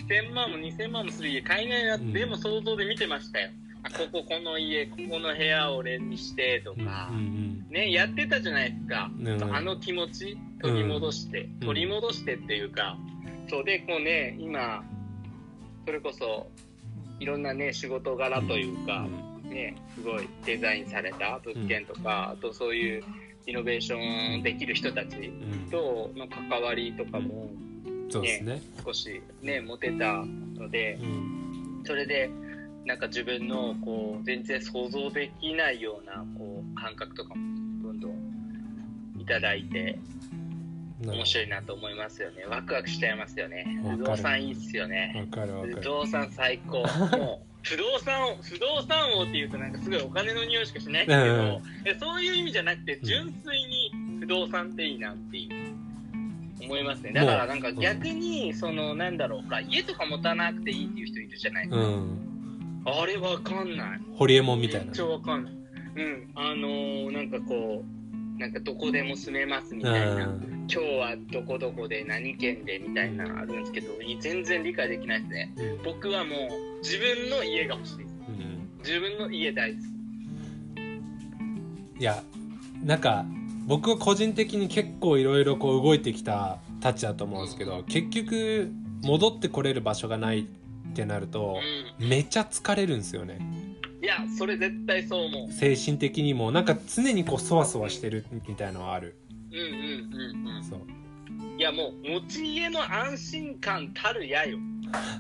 [0.08, 2.12] 1000万も2000万もする家買えないなって、うん。
[2.12, 3.50] でも想像で見てましたよ。
[3.84, 7.66] あ、こここの家、ここの部屋を俺にしてとうんか、うん。
[7.70, 9.10] ね、やってたじゃないですか。
[9.18, 9.54] うん。
[9.54, 11.66] あの気持ち、取り戻して、うん。
[11.66, 12.98] 取り戻してっていうか、
[13.48, 14.84] そうで、こうね、今、
[15.88, 16.46] それこそ、
[17.18, 19.06] いろんなね、仕事柄というか、
[19.44, 23.02] ね、すごいデザインされた物件とか、あとそういう
[23.46, 25.70] イノベーションできる人たちうん。
[25.70, 27.48] との関わりとかも
[28.10, 30.22] そうですね少しね、持てた
[30.56, 31.82] のでう、ん。
[31.86, 32.28] それで、
[32.84, 38.12] なんか自分のこう全然想像できないようなこう感覚とかもどんどん
[39.18, 39.98] いただいて
[41.00, 42.44] 面白いなと思いますよね。
[42.48, 43.66] ワクワクしちゃいますよね。
[43.96, 45.12] 不動産いいっすよね。
[45.32, 46.78] わかるわか不る動産最高。
[47.16, 57.12] もう不動産 不動産王っていうとなんかすごいお金の匂いしかしないんですけど、えそういう意味じゃなくて純粋に不動産っていいなっていう思いますね。
[57.12, 61.68] だからなんか逆にそのなんだろうほら家とか持たなくていいっていう人いるじゃない？
[61.68, 61.86] ですか。
[61.86, 62.24] うん
[62.86, 64.00] あれわかんない。
[64.14, 65.52] ホリエモンみたいなめっちゃわかんない。
[65.96, 66.30] うん。
[66.34, 67.97] あのー、なんかこう、
[68.38, 70.26] なんかどこでも住めますみたいな。
[70.26, 73.88] うん今日はどこどこで何県でみたいなのあるんですけど、
[74.20, 75.54] 全然理解できないですね。
[75.56, 76.38] うん僕はもう
[76.82, 78.02] 自分の家が欲しい。
[78.02, 79.82] うん自分の家大好き。
[82.00, 82.22] いや
[82.84, 83.24] なんか
[83.66, 88.70] 僕は個人的に結構いろいろこう動いてきたたちだと思うんですけど結局
[89.02, 90.44] 戻ってこれる場所がないっ
[90.94, 91.58] てなると
[91.98, 93.67] うめちゃ疲れるんですよねん。
[94.00, 95.52] いや、それ絶対そう思う。
[95.52, 99.16] 精神的にもなんか常にこうそわそわしてるみたいのはある。
[99.50, 100.64] うんうんうんうん。
[100.64, 100.80] そう。
[101.58, 104.58] いやもう持ち家の安心感たるやよ。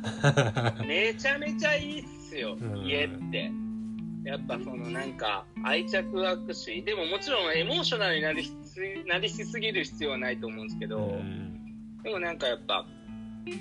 [0.86, 2.86] めちゃめちゃいいっすよ、うん。
[2.86, 3.50] 家って。
[4.24, 6.82] やっぱそのなんか愛着湧くし。
[6.84, 8.52] でももちろんエモーショナルになりし
[9.06, 12.02] なりしすぎる必要はないと思うんですけど、うん。
[12.04, 12.86] でもなんかやっぱ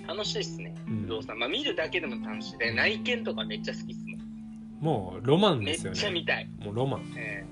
[0.07, 1.01] 楽しいっすねうん。
[1.03, 2.57] 不動産、まあ見るだけでも楽しい。
[2.59, 4.16] で内見とかめっちゃ好きっすもん
[4.79, 5.97] もうロマンめっですよね。
[5.99, 7.13] ちゃ見たい、もうロマン。
[7.15, 7.45] え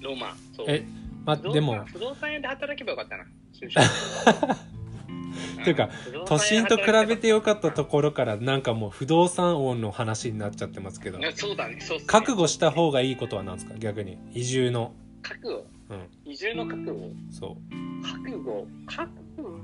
[0.00, 0.66] ーロマンそう。
[0.68, 0.84] え
[1.24, 1.84] まあ不動産でも。
[1.86, 3.24] 不動産屋で働けばよかったな。
[3.52, 3.82] 就職。
[5.64, 11.18] ていうか不動産屋で都心と比べてよかったとこころからなんかもう不動産王の話になっちゃってますけど。
[11.34, 11.80] そうだね。
[11.80, 12.06] そうっすね。
[12.06, 13.74] 覚悟した方がいいことは何ですか？
[13.78, 14.18] 逆に。
[14.32, 14.94] 移住の。
[15.22, 15.66] 覚悟？
[15.90, 16.32] うん。
[16.32, 17.10] 移住の覚悟？
[17.30, 18.04] そう。
[18.06, 18.66] 覚悟？
[18.86, 19.60] 覚悟？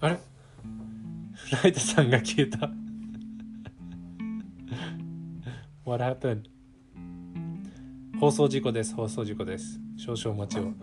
[0.00, 0.18] あれ？
[1.62, 2.68] ライトさんが消えた
[5.88, 6.42] What happened?
[8.20, 8.94] 放送事故です。
[8.94, 9.80] 放送事故です。
[9.96, 10.74] 少々お待ちを。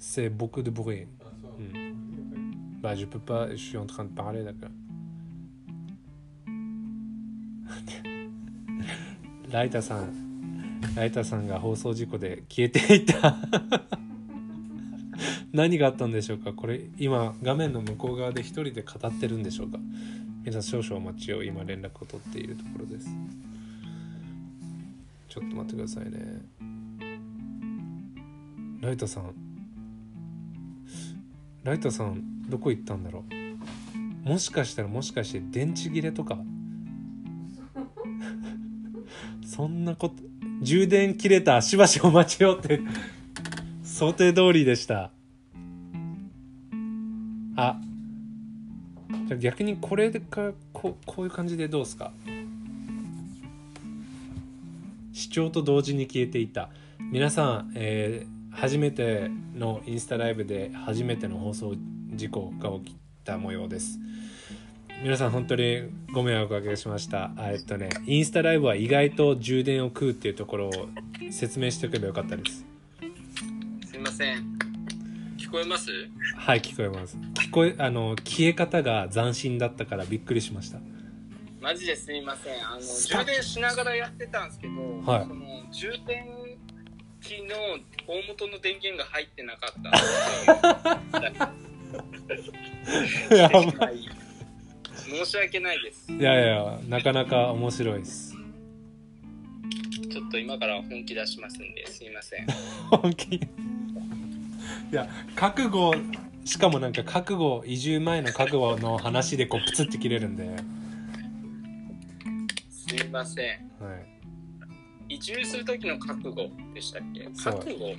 [0.00, 1.06] C'est beaucoup de bruit.
[1.60, 2.80] Mm.
[2.82, 4.72] Bah je peux pas, je suis en train de parler d'accord.
[9.52, 13.36] ライタさんライタさんが放送事故で消えていた。
[15.54, 16.52] 何があったんでしょうか？
[16.52, 19.78] これ今画面の向こう側で一人で語ってるんでしょうか？
[20.44, 21.44] 皆さん少々お待ちを。
[21.44, 23.08] 今連絡を取っているところです。
[25.34, 26.42] ちょっと待ってくださいね。
[28.80, 29.34] ライタさん。
[31.64, 33.24] ライタさんどこ行ったんだろ
[34.24, 34.28] う？
[34.28, 36.38] もしかしたらもしかして電池切れとか？
[39.44, 40.22] そんなこと
[40.62, 42.80] 充電切れたしばしお待ちをって
[43.82, 45.10] 想定通りでした。
[47.56, 47.80] あ。
[49.26, 52.12] じゃあ逆にこれでかここういう感じでどうですか？
[55.14, 56.68] 視聴と同時に消えていた。
[57.10, 61.74] 皆さん、えー初めてのインスタライブで初めての放送
[62.12, 63.98] 事故が起きた模様です。
[65.02, 67.32] 皆さん本当にご迷惑をおかけしました。
[67.36, 70.70] あえっとねインスタライブは意外と充電を食うっていうところを
[71.32, 72.64] 説明しておけばよかったです。
[73.90, 74.56] すいません。
[75.36, 75.90] 聞こえます？
[76.36, 77.16] はい聞こえます。
[77.34, 80.78] 聞こえあの消え方が斬新だったからびっくりしました
[81.64, 82.62] マジですいません。
[82.62, 84.74] あの充電しながらやってたんですけど、
[85.10, 85.26] はい。
[85.26, 85.40] その
[85.72, 86.26] 充電
[87.22, 87.56] 器の
[88.06, 89.72] 大元の電源が入ってなかっ
[93.30, 93.62] た やば
[94.92, 96.12] 申し訳ないです。
[96.12, 98.34] いやいやなかなか面白いです。
[100.12, 102.46] ちょっと今から本気出しますんですいません。
[102.90, 103.36] 本気？
[103.36, 103.40] い
[104.92, 105.94] や覚悟
[106.44, 110.56] しかもなんか覚悟移住前の覚悟の話でこうプツって切れるんで、はい、
[112.98, 113.70] すいません。
[115.08, 117.24] 移住する時の覚悟でしたっけ？
[117.24, 117.94] 覚悟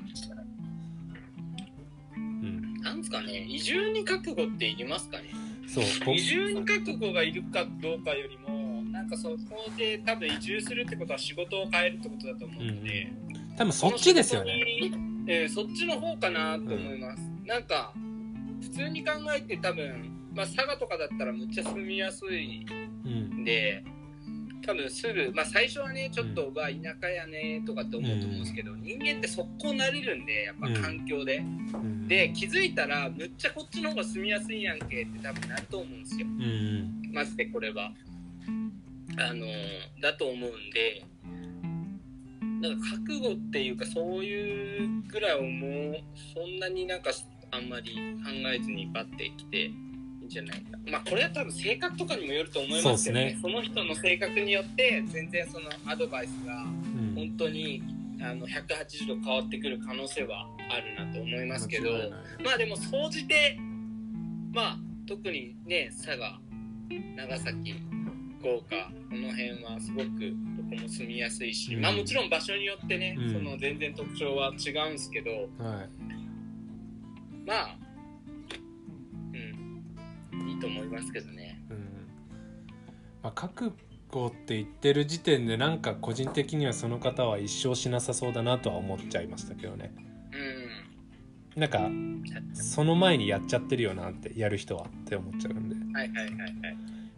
[2.18, 3.46] うん、なんですかね？
[3.48, 5.26] 移住に覚悟っていりますかね？
[5.68, 5.84] そう。
[6.06, 9.38] こ移住に覚悟がいるかどうかよりもなんかそこ
[9.78, 13.12] で多分移住するってことは仕事を変えるってことだと思うので、
[13.58, 14.64] 多分そっちですよね。
[15.28, 17.94] えーそっちの方かなと思います、なんか
[18.62, 22.66] 普通に考えて多分、まあ、佐賀とかだったらむっちゃ住みやすい
[23.06, 23.42] うん。
[23.42, 23.84] んで
[24.66, 32.08] 多分すぐ、まあ、最初はねちょっと、うわ田舎やねとかって思うと思うんですけど、人間って速攻慣れるんでやっぱ環境で、うん。
[32.08, 36.28] で気づいたらむっちゃこっちの方が住みやすいやんけって多分なると思うんですよ。
[36.28, 36.46] うんう
[37.10, 37.14] ん。
[37.14, 37.92] マジでこれは。
[39.18, 41.04] あのーだと思うんで。
[42.62, 46.04] なんか覚悟っていうかそういうぐらいをもう。
[46.34, 47.12] そんなになんか
[47.52, 47.92] あんまり
[48.24, 49.72] 考えずにバッてきて
[50.26, 50.78] いいんじゃないか。
[50.92, 53.38] まあこれは多分性格とかにもよると思いますけどね。
[53.42, 57.14] そその人の性格によって全然そのアドバイスがうん。
[57.16, 57.84] 本当に
[58.20, 61.92] あの180度変わってくる可能性はあるなと思いますけど。
[62.44, 63.58] まあでも総じて
[64.52, 66.40] まあ特にね佐賀
[67.16, 67.76] 長崎
[68.40, 70.10] 福岡この辺はすごく
[70.58, 71.82] どこも住みやすいし、うん。
[71.82, 73.34] まあもちろん場所によってね、うん。
[73.34, 75.32] その全然特徴は違うんですけど。
[75.32, 75.90] はい。
[77.46, 77.85] まあうん
[80.48, 81.62] いいと思いますけどね。
[81.70, 81.78] うん。
[83.24, 83.74] まあ、覚
[84.12, 89.94] 悟って言ってる時点でなんか個人的にはその方は一生しなさそうだなとは思っちゃいましたけどね。
[91.56, 92.24] うなんかん
[92.54, 95.76] その前にやっちゃってるよなってやる人はって思っちゃうんで。
[95.98, 96.52] はいはいはいはい。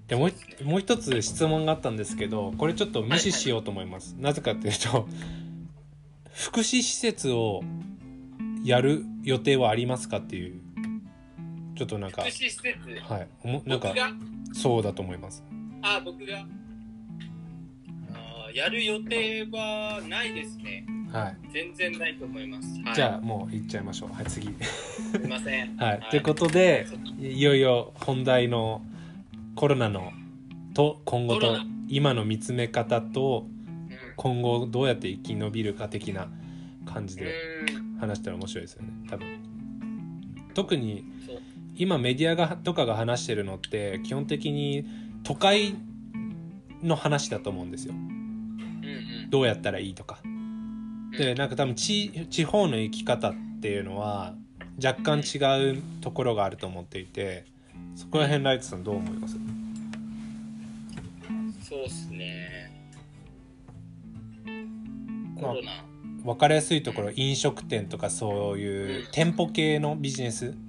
[0.07, 5.07] でもう一もう一つ質問があったんですけどこれちょっと無視しようと思います、なぜかっていうと
[6.33, 7.61] 福祉施設を
[8.63, 10.61] やる予定はありますかっていう
[11.77, 12.65] ちょっとなんか福祉施設
[13.07, 13.27] はい。
[13.43, 14.11] おもなんか僕が？
[14.53, 15.43] そうだと思います。
[15.81, 16.45] あ僕が？
[18.13, 20.85] あーやる予定はないですね。
[21.11, 21.37] はい。
[21.53, 24.13] 全然ないと思います、はい、じゃあもう行っちゃいましょう。
[24.13, 24.47] はい次。
[24.47, 25.75] すいません。
[25.77, 26.09] はい、はい。
[26.09, 26.87] ということで
[27.19, 28.83] いよいよ本題の
[29.55, 30.11] コロナの
[30.73, 31.65] と今後とコロナ。
[31.89, 33.97] 今の見つめ方とうん。
[34.17, 36.27] 今後どうやって生き延びるか的な
[36.85, 37.33] 感じで
[37.69, 39.27] うん話したら面白いですよね多分
[40.53, 41.05] 特に
[41.77, 44.85] 今メディアがとかが話してるのって基本的に
[45.23, 45.75] 都会
[46.81, 47.93] の話だと思うんですよ。
[49.29, 50.19] どうやったらいいとか。
[51.17, 54.35] でなんか多分地地方の生き方っていうのは
[54.83, 55.37] 若干違
[55.71, 57.45] うところがあると思っていて
[57.95, 59.37] そこら辺ライトさんどう思います？
[61.61, 62.71] そうっすね。
[65.35, 65.83] コロナ。
[66.23, 69.07] 分かりやすいところ飲食店とかそういううん。
[69.11, 70.66] 店舗系のビジネス、うん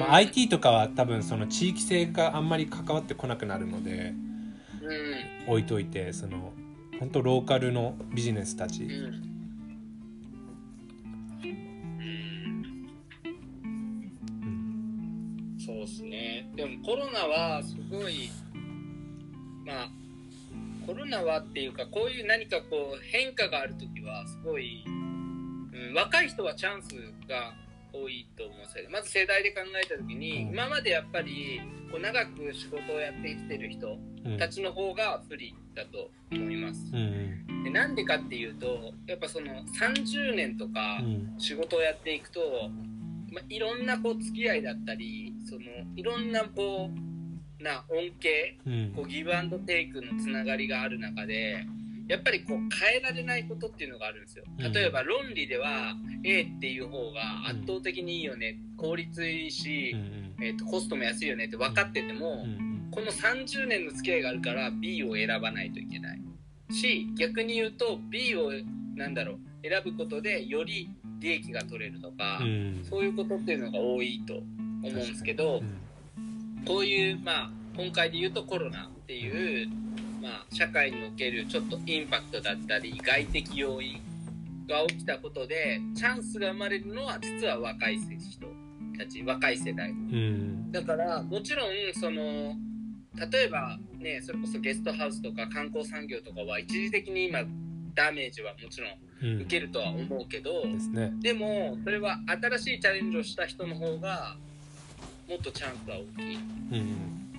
[0.00, 4.14] まあ、IT とかは多分その地域性があんまり関わってこなくなるので
[5.46, 5.52] うん。
[5.52, 6.54] 置いといてその
[6.98, 8.90] 本当ローカルのビジネスたち、うん。
[8.90, 8.96] う
[11.46, 11.70] ん。
[14.42, 16.50] うんそうですね。
[16.56, 18.30] でもコロナはすごい
[19.66, 19.90] まあ
[20.86, 24.90] コロナはっていうかこういう何かこう変化がある時はすごい、う
[25.92, 26.88] ん、若い人はチャンス
[27.28, 27.54] が
[27.92, 28.90] 多いと思うんですよね。
[28.90, 30.48] まず世代で考えた時に、うん。
[30.50, 31.60] 今までやっぱり
[31.90, 34.38] こう長く仕事をやってきてる人うん。
[34.38, 36.90] たちの方が不利だと思います。
[36.92, 41.34] うんでなんでかっていうとやっぱその30年とかうん。
[41.38, 42.40] 仕事をやっていくと、
[43.30, 45.60] まあ、いろんなこう付き合いだったりその
[45.96, 46.90] いろんなこ
[47.60, 48.92] うな恩恵うん。
[48.94, 51.66] こうギブアンドテイクのつながりがある中で
[52.10, 54.44] やっぱりこう変えられないことっていうのがあるんですよ。
[54.58, 54.72] うん。
[54.72, 55.94] 例えば論理では
[56.24, 66.20] A っていう方が圧倒的にいいよね効率いいしう、んえー、とコストも安いよねって分かってても、うんこの30年の付き合いがあるから B を選ばないといけない。
[66.72, 68.50] し逆に言うと B を
[68.96, 70.90] なんだろう選ぶことでより
[71.20, 72.80] 利益が取れるとか、うん。
[72.82, 74.44] そういうことっていうのが多いと思
[74.82, 75.62] うんですけど、
[76.66, 79.70] こういう、まあ、今回で言うとコロナっていう、
[80.20, 84.00] まあ、社会におけるちょっとインパクトだったり外的要因
[84.68, 88.08] が起きたことでチャンスが生まれるのは実は若い人
[88.98, 89.90] たち若い世代。
[89.90, 90.72] うん。
[90.72, 92.54] だからもちろんその
[93.30, 97.40] 例えばねそれこそゲストハウスとか観光産業とかは一時的に今
[97.94, 98.90] ダメージはもちろん
[99.22, 99.42] うん。
[99.42, 101.12] 受けるとは思うけど、ですね。
[101.20, 104.36] でもそれは新しいチャレンジをした人の方が
[105.28, 106.36] もっとチャンスは大きい。
[106.36, 107.29] うん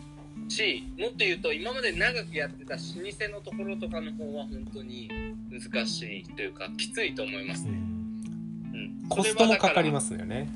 [0.51, 5.09] しもっと言うと今まで長くやってた老舗のところとかの方は本当に
[5.49, 9.01] 難しいというかきつい人いますね、うん。
[9.03, 10.49] うん、コストもかかりすますよね。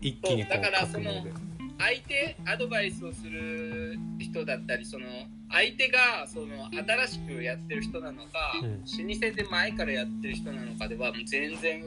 [0.00, 1.32] 一気にこそうだからう革命で。
[1.78, 5.06] 相手アドバイスをする人だったりその
[5.50, 6.68] 相手がその
[7.06, 8.80] 新しくやってる人なのか、うん。
[8.82, 11.82] 老舗で前からやってる人なのかではもう全然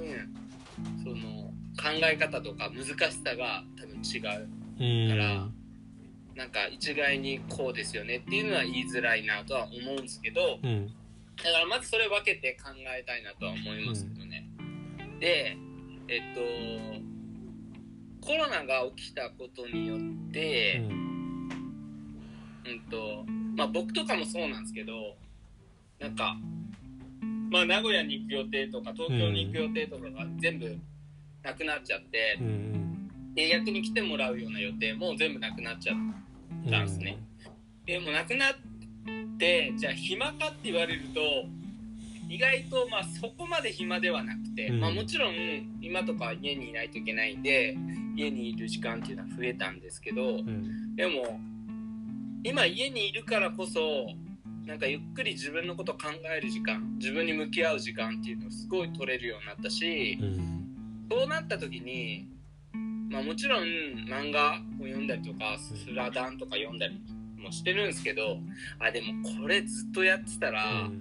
[1.04, 1.16] その
[1.78, 4.50] 考え方とか難しさが多分違う
[4.80, 5.10] うん。
[5.10, 5.48] から
[6.36, 10.88] なんか一概にこうですよねっていうのは言いづらいなとは思うんですけどうん。
[11.38, 14.48] だからまずそれ分けて考えたいなとは思いますけどね。
[15.20, 15.58] で
[16.08, 16.22] えっ
[18.22, 21.04] とコロナが起きたことによって、うん。
[22.90, 23.26] と
[23.56, 25.16] まあ、僕とかもそうなんですけど
[26.00, 26.36] なんか、
[27.52, 30.78] まあ、名古屋に行く予定とか東京に行く予定とかが全部
[31.44, 32.83] なくなっちゃってう、ん
[33.36, 36.24] で逆に来てもらうような予定も全部なくなっちゃって
[36.78, 37.18] うんですね。
[37.86, 38.54] でもなくなっ
[39.38, 41.22] てじゃあ暇かって言われると
[42.30, 44.80] 意外とまあそこまで暇ではなくて、うん。
[44.80, 45.34] まあ、もちろん
[45.82, 47.78] 今とかは家にいないといけないんで
[48.16, 50.96] 家にいる時間っていうのは増えたんですけどうん。
[50.96, 51.40] でも
[52.44, 54.08] 今家にいるからこそ
[54.66, 60.54] なんかゆっくり自分のこと考える時間自分に向き合う時間っていうのをすごい取れるようになったしうん。
[61.12, 62.28] そうなった時に、
[63.14, 63.64] まあ、もちろん
[64.10, 67.00] 漫画を読んだりとかスラダンとか読んだり
[67.38, 68.40] もしてるんですけど
[68.80, 69.08] あでも
[69.42, 70.92] これずっとやってたら、も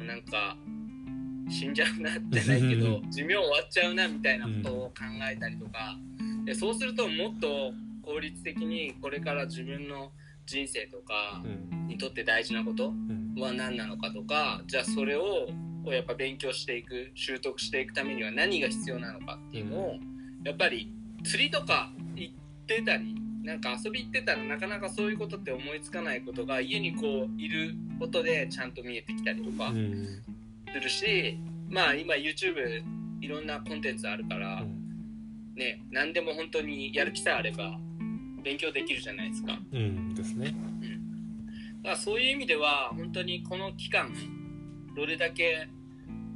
[0.00, 0.56] うなんか
[1.50, 4.94] 死んじゃうなじゃないけど 寿命終わっちゃうなみたいなことを考
[5.28, 5.98] えたりとか
[6.44, 10.12] でそうするともっと効率的にこれから自分の
[10.46, 11.88] 人生とかうん。
[11.88, 13.34] にとって大事なことうん。
[13.40, 15.48] は何なのかとかじゃあそれを
[15.84, 19.98] こうやっぱ勉強していく習得していくためには何が必要なのかっていうのを
[20.44, 20.92] やっぱり
[21.24, 22.34] 釣りとか行っ
[22.66, 30.22] てたりなんか遊び行ってたらなかなかそういうことって思いつかないことが家にこういることでちゃんと見えてきたりとかうん。
[30.72, 31.38] するし
[31.70, 32.82] まあ今 YouTube
[33.20, 34.62] いろんなコンテンツあるから、
[35.56, 37.78] ね何でも本当にやる気さえあれば
[38.44, 39.52] 勉強できるじゃないですか。
[39.52, 40.54] だかうん、うんですね。
[41.82, 44.12] らそういう意味では本当にこの期間
[44.94, 45.68] どれだけ、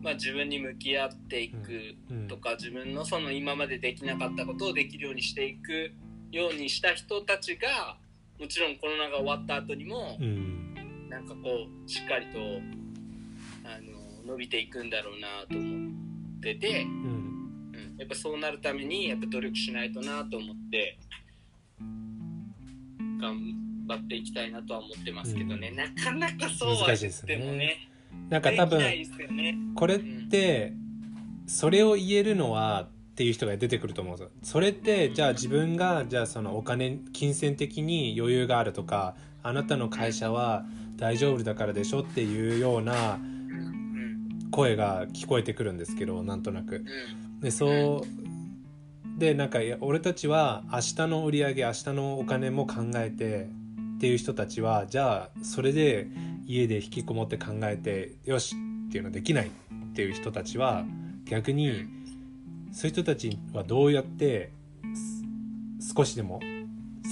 [0.03, 2.29] まあ、自分に向き合っていくうん。
[2.29, 5.93] とか自分のその今までできなかったことをできるようにしていく
[6.33, 7.97] ようにした人たちが
[8.41, 11.09] もちろんコロナが終わった後にもうん。
[11.09, 12.39] なんかこうしっかりと
[13.65, 15.89] あの伸びていくんだろうなと思
[16.39, 16.91] ってて、うん。
[17.73, 20.99] うん、やっぱそうなるためにやっぱ努力しないとなと思って
[23.21, 23.39] 頑
[23.87, 27.92] 張っていきたいなとは思ってますけどね、なかなかそうは難してもね
[28.29, 29.99] なんか多分ねこれっ
[30.31, 30.75] て
[31.47, 34.31] それを言えるのはっていう人が出てくると思うんですよ。
[34.43, 40.65] それってじゃあ自分がじゃあそのお金金銭的に余裕があるとかあなたの会社は
[40.97, 46.77] 大丈夫だからでしょっていうようなうん声が聞こえてくるんですけどなんとなく。
[46.77, 47.41] うん。
[47.41, 53.51] でそうでなんかいや俺たちは明日の売り上げ明日のお金も考えて
[54.03, 56.09] っていう人たちはじゃあそれで
[56.45, 58.57] 家で引きこもって考えてよし
[58.89, 59.51] っていうのできないっ
[59.95, 60.85] ていう人たちは
[61.25, 61.85] 逆に
[62.73, 64.51] そういう人たちはどうやって
[65.81, 66.41] す少しでも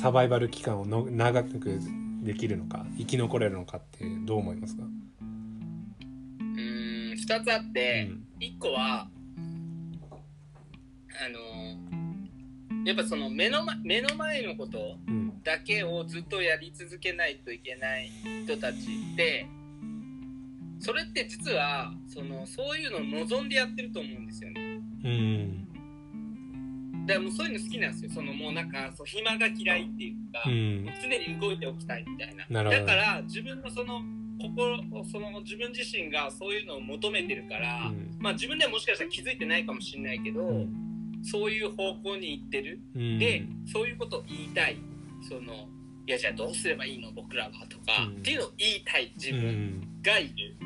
[0.03, 1.79] サバイバル期間をの長く
[2.25, 5.01] できるのか生き残れるのかってどう思いますか、うん
[7.13, 8.27] 2つあって、うん。
[8.41, 9.09] 1個はあ
[11.29, 11.90] の
[12.85, 15.21] やっぱその目の,、ま、目の前のことうん。
[15.43, 18.11] だけをずっとやり続けないといけない
[18.45, 19.47] 人たちって
[20.79, 24.81] それって実はそのそういうのを望んでやってると思うんですよね。
[25.05, 25.67] うん。
[27.07, 28.11] だからもうそういうの好きなんですよ。
[28.15, 30.87] そのもうなんかそう暇が嫌いっていうか、うん。
[31.03, 32.65] 常に動いておきたいみたいな。
[32.65, 34.01] だから自分のその
[34.41, 38.17] 心その自分自身がそういうのを求めてるから、うん。
[38.19, 40.90] まあ自分ではもしかしたら気づいてないかもしれないけど、うん
[41.23, 42.81] そういう方向に行ってる。
[42.95, 43.19] うん。
[43.19, 44.77] で、そういうことを言いたい。
[45.29, 45.69] その
[46.07, 48.17] いやじゃあどうすればいいの僕らはとか、うん。
[48.17, 50.03] っていうのを言いたい自う分ん。
[50.03, 50.57] がいる、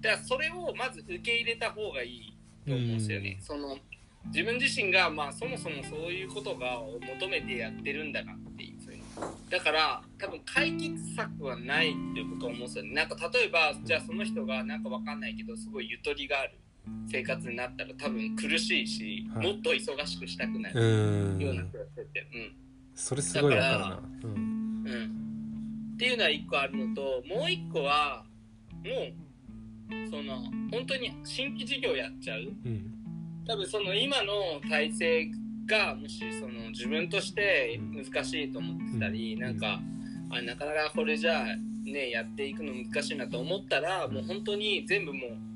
[0.00, 2.36] だからそれをまず受け入れた方がいい。
[2.66, 3.44] と思うんですよね、うん。
[3.44, 3.78] その
[4.26, 6.78] 自分自身がまあそもそもそういうことが
[7.18, 12.92] 求めてやってるんだなっていうそういうのだから多分解決策はないって僕は思うんですよね。
[12.92, 16.59] なんか例えばじゃあその人がなんかわかんないけどすごいゆとりがある
[17.10, 19.46] 生活になったら多分苦しいし、はい。
[19.46, 21.40] もっと忙しくしたくなるうん。
[21.40, 22.38] ような気がしてて、う。
[22.38, 22.52] ん
[22.94, 24.02] それすごいわかるな。
[24.24, 24.32] うん。
[24.32, 28.24] うん、っていうのは一個あるのともう一個は
[28.84, 32.40] もうその本当に新規事業やっちゃう。
[32.40, 32.94] うん。
[33.46, 35.30] 多分その今の体制
[35.66, 39.40] がもしその自分として難しいと思ってたり、うん。
[39.40, 39.80] なんか
[40.30, 41.46] あなかなかこれじゃあ
[41.84, 45.49] ねやっていくの難しいなと思ったら、もう本当に全部もう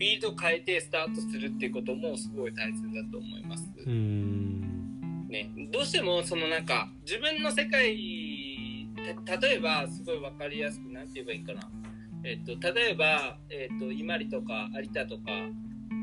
[0.00, 3.68] フィールド変えてスタートするっていうこともすごい大切だと思います。
[3.86, 5.28] うん。
[5.28, 8.88] ね、どうしてもそのなんか自分の世界
[9.26, 11.70] た例えばすごい分かりやすくなんて言えばいいかな、
[12.24, 15.32] えっと、例えば、えっと、伊万里とか有田とか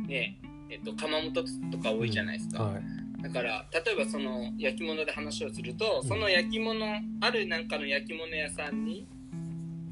[0.08, 0.40] ね。
[0.70, 3.24] えっと、窯元とか多いじゃないですか、はい。
[3.24, 6.08] だから例えばその焼き物で話をすると、うん。
[6.08, 6.86] その焼き物
[7.22, 9.08] あるなんかの焼き物屋さんに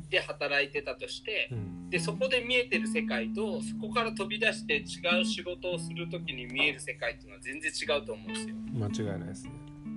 [0.10, 8.56] で働いてたとしてうんでそこで見えてる世界とそこから飛び出して違う仕事をする時に見える世界っていうのは全然違うと思うんですよ。
[8.74, 9.52] 間違いないですね。
[9.86, 9.90] う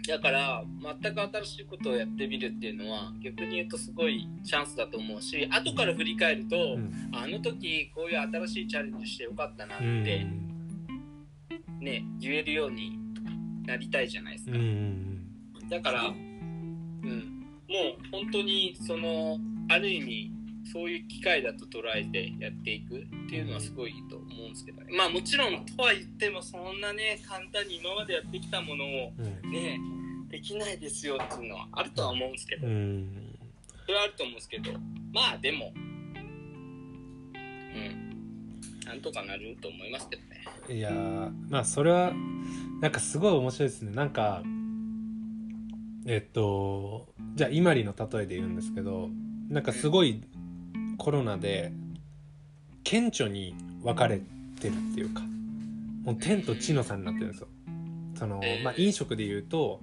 [0.00, 0.64] ん、だから
[1.00, 6.92] 全く新しいことをやってみるっていうのは逆に言うとすごいチャンスだと思うし後から振り返ると、うん。
[7.12, 10.50] あの時こういう新しいチャレンジしてよかったなっうてん。
[11.78, 12.98] ね、言えるように
[13.64, 15.28] なりたいじゃないですか、うん。
[15.70, 16.16] だから、うん、
[17.68, 20.33] もう本当にそのある意味
[20.72, 24.96] そういう機会だと捉えてやっていくっていうのはすごいいいと思うんですけどね。
[24.96, 29.24] まあもちろんとは言ってもそんなね簡単に今までやってきたものをうん。
[29.50, 29.78] ね
[30.30, 33.36] できないですよっていうのはあるとは思うんですけど、うん。
[33.82, 34.72] それはあると思うんですけど。
[35.12, 35.84] まあでもうん。
[38.84, 40.44] なんとかなると思いますけどね。
[40.68, 42.12] いやーまあそれは
[42.80, 43.92] なんかすごい面白いですね。
[43.92, 44.42] なんか
[46.06, 49.10] えっとじゃあ伊万里の例えで言うんですけど
[49.48, 50.22] なんかすごい
[50.98, 51.72] コロナで
[52.82, 54.20] 顕著に分かれ
[54.60, 55.22] てるっていうか
[56.04, 57.48] もう天と地の差になってるんですよ。
[58.18, 59.80] そのまあ飲食で言うと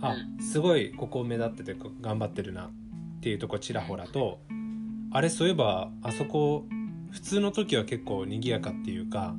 [0.00, 2.70] あすごいここ目立ってて頑張ってるなっ
[3.20, 4.38] ていうとこちらほらと
[5.10, 6.64] あれそういえばあそこ
[7.10, 9.34] 普通の時は結構賑やかっていうか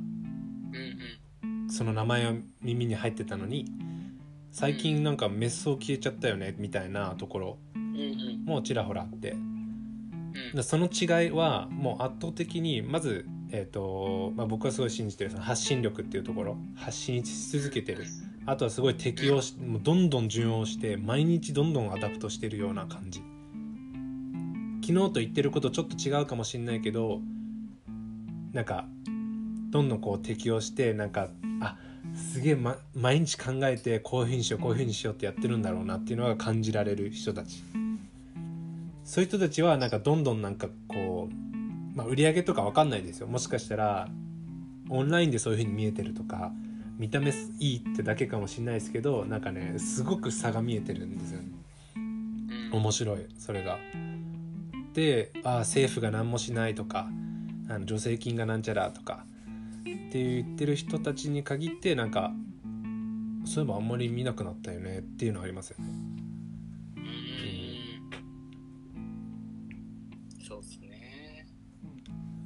[1.68, 2.32] その名前は
[2.62, 3.66] 耳に入ってたのに
[4.52, 7.58] 最近なんか滅相消えちゃったよねみたいなところ
[8.44, 9.36] もちらほらあって
[10.34, 10.56] うん。
[10.56, 18.04] でその違いはもう圧倒的にまずえーとまあ、僕はすごい信じてるその発信力っていうところ発信し続けてる。
[18.46, 23.22] あとはすごい適応しもうどんどん順応して毎日どんどん adapt してるような感じ。
[24.86, 27.20] 昨日と言ってることちょっと違うかもしんないけど
[28.52, 28.86] なんか
[29.70, 31.28] どんどんこう適応してなんか
[31.60, 31.76] あ
[32.14, 37.62] すげえ、ま、毎日考えてこういうふうにしようこういうふうにしようってやってるんだろうなっていうのが感じられる人たち
[39.10, 44.08] そういう人たちはなんかどんどんなんかこう、まあ、売り上げとか分かんないですよもしかしたら
[44.88, 46.52] オンラインでそういうふうに見えてるとか
[46.96, 51.48] 見た目いいってだけかもしれないですけどなんかねすごく差が見えてるんですよね
[52.72, 53.78] 面白いそれが。
[54.94, 57.08] であ政府が何もしないとか
[57.68, 59.24] あの助成金がなんちゃらとか
[59.80, 62.32] って言ってる人たちに限ってなんか
[63.44, 66.29] そういえばあんまり見なくなったよねっていうのはありますよね。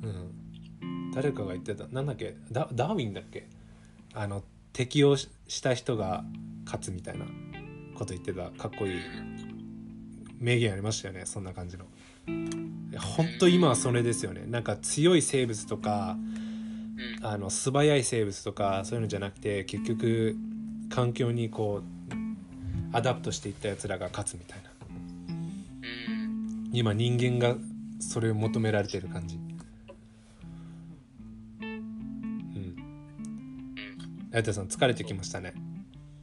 [0.05, 1.11] うん。
[1.13, 1.87] 誰かが言ってた。
[1.89, 2.37] なんだっけ？
[2.53, 3.49] ダダーウィンだっけ？
[4.13, 5.29] あの適応し
[5.63, 6.25] た人が
[6.65, 7.27] 勝つみたいな。
[7.95, 8.51] こと言ってた。
[8.51, 9.01] かっこいい。
[10.39, 11.27] 名言ありましたよね。
[11.27, 11.85] そんな感じの。
[12.99, 14.45] 本当今はそれですよね。
[14.47, 16.17] なんか強い生物とか
[17.23, 20.37] あの素早い生物とかそういうのじゃなくて結局
[20.91, 24.71] 環境にこう adapt していったやつらが勝つみたいな。
[26.73, 27.57] 今人間が
[28.01, 29.39] それを求められてる感じ
[34.35, 35.55] 有田さん疲れてきましたね。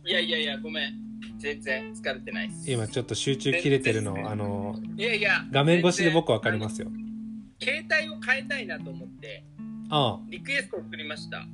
[0.05, 0.93] いやいやいやごめん。
[1.37, 2.69] 全然疲れてないです。
[2.69, 6.89] 今ちょっと集中切れてるのあのいやいや画面越しで僕分かりますよ。
[7.61, 9.45] 携帯を変えたいなと思って
[9.89, 10.19] ああ。
[10.29, 11.45] リクエスト送りました。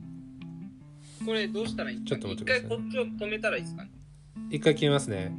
[1.23, 2.65] これどうしたらいいんですか、ちょっと待ってください。
[2.65, 3.91] 一回こっちを止めたらいいですかね？
[4.49, 5.37] 一回消えますね。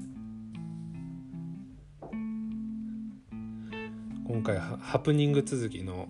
[4.25, 6.07] 今回はハプニング続きの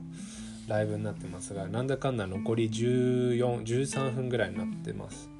[0.68, 5.30] ライブになってますがなんだかんだ残り1413分ぐらいになってます。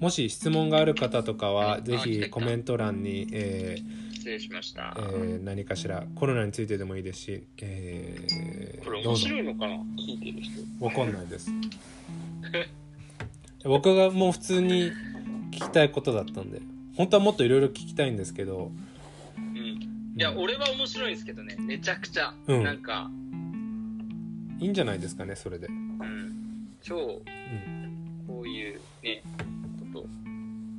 [0.00, 9.76] もし質問がある方とかはぜひコメント欄に、えー失礼しました、えー何かしらコロナについてでもいいですし、えーこれ面白いのかな？
[9.98, 10.84] 聞いてる人。
[10.84, 11.50] わかんないです。
[13.64, 14.92] 僕がもう普通に
[15.50, 16.60] 聞きたいことだったんで
[16.96, 18.86] 本当はもっといろいろ聞きたいんですけどうん
[20.16, 21.56] いや俺は面白いんですけどね。
[21.58, 22.62] めちゃくちゃ、うん。
[22.62, 23.10] なんか。
[24.60, 26.68] いいんじゃないですかねそれで、うん。
[26.80, 29.22] 超うん、こういうね
[29.92, 30.06] こと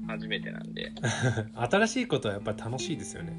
[0.08, 0.94] 初めてなんで。
[1.54, 3.34] 新しいことはやっぱり楽しいですよね。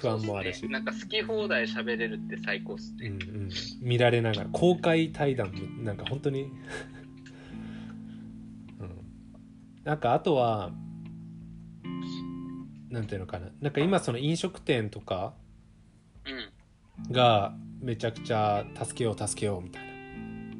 [0.00, 0.60] 不安もあるし。
[0.60, 0.72] そうっすね。
[0.72, 6.50] なんか好き放題喋れるって最高っすね、うんうん、見られながら公開対談みなんか本当に、
[8.80, 8.90] うん、
[9.84, 10.72] なんかあとは
[12.90, 13.48] なんていうのかな。
[13.60, 15.34] なんか今その飲食店とか
[16.24, 17.12] うん。
[17.12, 19.82] がめちゃくちゃ助けよう助けようみたい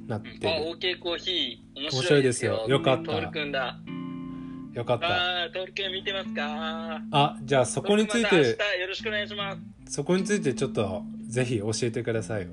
[0.07, 0.19] な。
[0.19, 2.63] なってあ、る OK コーヒー、面面白白いですよ。
[2.65, 2.79] すよ。
[2.79, 3.79] よかったトールくんだ。
[4.75, 5.07] よかった。
[5.09, 5.49] あ
[5.93, 7.01] 見てますか？
[7.11, 8.31] あじゃあそこについて。
[8.31, 8.55] た明日よ
[8.89, 9.57] ろしくお願いしま
[9.87, 9.93] す。
[9.93, 12.49] そこについてちょっとぜひ教えてくださいよ。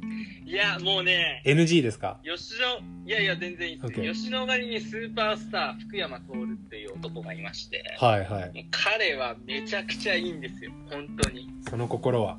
[0.46, 2.20] いや、もうね、NG ですか？
[2.24, 8.68] 吉野、いやいや、全然いいです、吉野ヶ里にスーパースター、福山徹っていう男がいまして、はいはい。
[8.72, 11.50] 彼はめちゃくちゃいいんですよ、本当に。
[11.70, 12.38] その心は？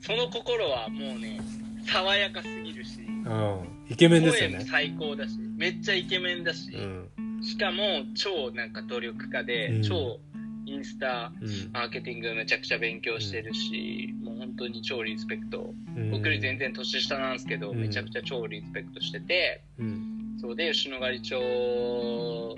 [0.00, 1.40] その心はもうね、
[1.86, 3.68] 爽やかすぎるし、うん。
[3.90, 4.64] イケメンですよね。
[4.70, 7.08] 最高だし、めっちゃイケメンだし、うん
[7.42, 9.82] しかも超なんか努力家で、うん。
[9.82, 10.20] 超
[10.66, 11.72] インスタうん。
[11.72, 15.74] マーケティングめちゃくちゃ勉強してるし、もう本当に超リスペクト。
[15.96, 16.10] うん。
[16.10, 17.80] 僕より全然年下なんですけど、うん。
[17.80, 20.36] めちゃくちゃ超リスペクトしてて、うん。
[20.40, 22.56] そうで、吉野ヶ里町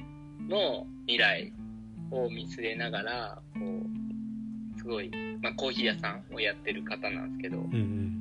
[0.48, 1.52] の未来
[2.10, 5.10] を見据えながら、こう、すごい、
[5.42, 8.19] まあコーヒー屋さんをやってる方なんですけど、うんうん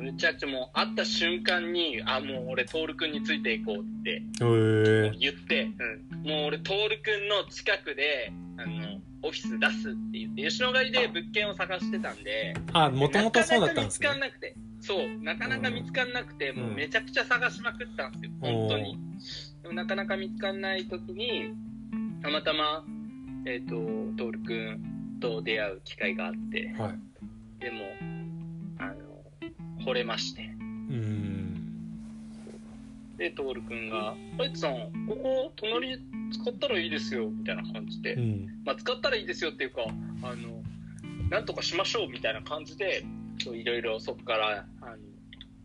[0.00, 4.22] めちゃくちゃもう会った瞬間に、あ、もう俺、徹くんについていこうって
[5.18, 5.70] 言って、
[6.12, 6.72] うん、もう俺、徹
[7.02, 14.08] くんの近くで、あの、オフィス出すって言って、吉野ヶ里で物件を探してたんで、あもともとそうだったんですね。
[14.08, 18.98] なかなか見つかんなくて、そう、なかなか見つかんなくて、もうめちゃくちゃ探しまくったんですよ、本当に。
[19.62, 21.54] でもなかなか見つかんない時に、
[22.22, 22.84] たまたま、
[23.46, 23.74] えっ、と、
[24.16, 26.98] 徹くんと出会う機会があって、はい。
[27.60, 27.80] でも、
[29.84, 30.50] 惚れまして。
[30.90, 31.30] うん
[33.16, 35.98] で、トールくんが、ライトさん、ここ、隣
[36.32, 39.82] 使ったらいいですよ、みたいな感じで、うんまあ、使ったらいいですよっていうか、
[40.22, 40.62] あの、
[41.28, 43.04] なんとかしましょう、みたいな感じで、
[43.38, 44.96] そういろいろそこから、あの、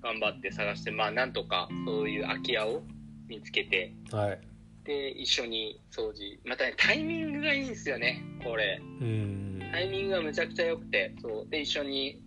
[0.01, 2.83] 頑張って探して、まあ、なんとか、そういう空き家を
[3.29, 4.39] 見つけて、はい
[4.85, 6.39] で、一緒に掃除。
[6.45, 8.79] またね、タイミングがいいんですよね、これ。
[9.01, 11.49] うんタイミングがむちゃくちゃ良くて、そう。
[11.49, 12.21] で、一緒に、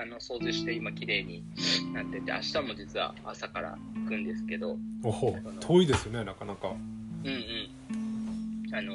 [0.00, 1.44] あの掃除して今綺麗に
[1.92, 6.68] なってて明日も実は朝から行くんですけどおほ遠いですよねなかなか。
[6.68, 8.74] うんうん。
[8.74, 8.94] あの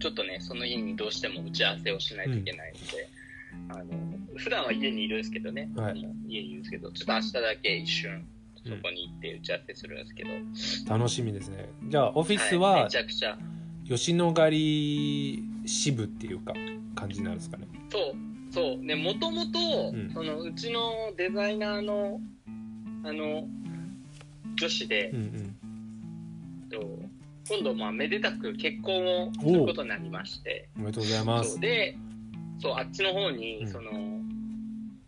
[0.00, 3.08] ちょっとねその日にどうしても打ち合わせをしないといけないので、
[3.68, 3.84] あの
[4.36, 6.00] 普段は家にいるんですけどね、はい。
[6.26, 8.26] 家にいるんですけどちょっと明日だけ一瞬
[8.64, 10.30] そこに行って打ち合わせするんですけど、
[10.92, 11.68] 楽しみですね。
[11.84, 13.38] じゃあオフィスいはめちゃくちゃ。
[13.86, 14.56] 吉野ヶ里
[15.66, 16.54] 支部っていうか
[16.94, 17.68] 感じになるんですかね。
[17.90, 18.84] そうそう。
[18.84, 19.58] ねもともと
[19.92, 20.10] うん。
[20.12, 22.20] そのうちのデザイナーの
[23.04, 23.46] あの
[24.56, 25.56] 女子でう、ん
[26.70, 26.80] と
[27.48, 30.68] 今度まあめでたく結婚をすることになりまして。
[30.76, 31.60] うんおめでとうございます。
[31.60, 31.96] で
[32.60, 33.68] そうあっちの方に、うん。
[33.68, 33.90] その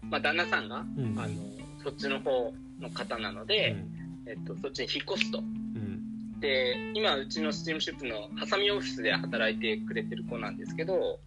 [0.09, 1.35] まあ旦那さんが、うんあの
[1.83, 3.89] そっちの方の方なのうで、ん。
[4.27, 5.39] えっと、そっちに引っ越すと。
[5.39, 6.39] うん。
[6.41, 11.21] で今うちのスチームシップのハサミオフィスで働いてくれてる子なんですけど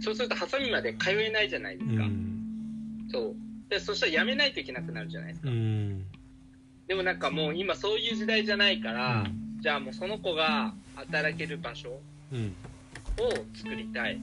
[0.00, 3.06] そうするとハサミまで通えないじゃないですか、うん。
[3.10, 3.34] そう。
[3.68, 6.04] でそしたら辞めないといけなくなるじゃないですか、うん。
[6.86, 9.58] でもなんかもう今そういう時代じゃないかうら、ん。
[9.60, 12.00] じゃあもうその子が働ける場所を
[12.32, 12.54] うん。
[13.54, 14.20] 作りたい。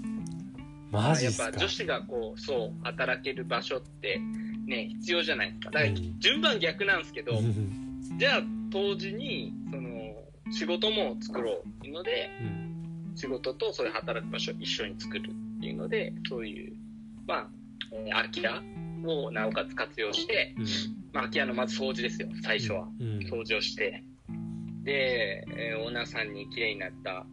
[0.91, 1.43] マジっすか？
[1.43, 4.17] やっぱ女子がこうそう働ける場所って
[4.65, 5.71] ね必要じゃないですか。
[5.71, 6.19] だからうん。
[6.19, 8.01] 順番逆なんですけど、うん。
[8.17, 9.91] じゃあ当時にその
[10.51, 13.13] 仕事も作ろうっていうのでうん。
[13.17, 15.29] 仕事とそういう働く場所を一緒に作る
[15.65, 16.75] っていうのでそういう
[17.25, 17.47] まあ、
[17.91, 18.61] えー空き家
[19.03, 20.53] をなおかつ活用して、
[21.11, 23.19] まあ、空き家のまず掃除ですよ最初は、うん。
[23.19, 24.03] 掃除をして。
[24.83, 27.25] で、えーオーナーさんに綺麗になった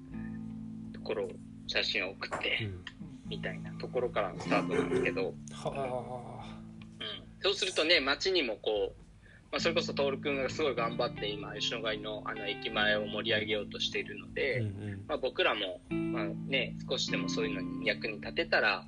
[0.95, 1.31] ところを
[1.67, 2.85] 写真を送って、うん。
[3.29, 6.43] みたいなところからのスタートなんですけど、は
[7.01, 7.07] うん、
[7.43, 9.02] そうするとね街にもこう、
[9.53, 15.05] まあ、それこそ徹君がすごい頑張って今吉野ヶ里のあの駅前を盛り上げようとしているのあで、うんうん。
[15.07, 18.87] まあ、僕らも、まあね、少しでもそういうのに役に立てたら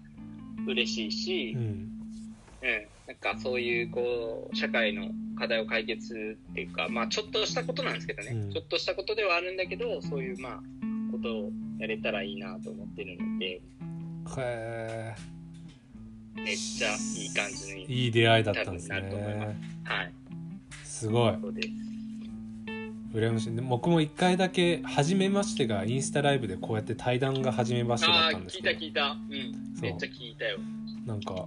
[0.67, 1.62] 嬉しいし、うん。
[1.62, 1.89] うん。
[3.07, 8.51] なんかそういうこう社会の課題を解決っていうか、まあ、ちょっとしたことなんですけどね、うん。
[8.51, 10.61] ちょっとしたことではあるんだけどそういうまあ
[11.12, 13.61] ことをやれたらいいなと思ってるので。
[14.39, 15.15] へ
[16.35, 19.01] めっちゃいい感じえに、いい出会いだったんですね。
[19.85, 20.12] はい、
[21.05, 21.32] すごい。
[23.12, 29.02] 羨ましいで僕も一回だけ初めましてがインスタライブでこうやって対談が初めましてだああったんです聞いけどた聞いた。
[29.11, 29.76] うん。
[29.76, 30.59] そうめっちゃ聞いたよ。
[31.07, 31.46] なんか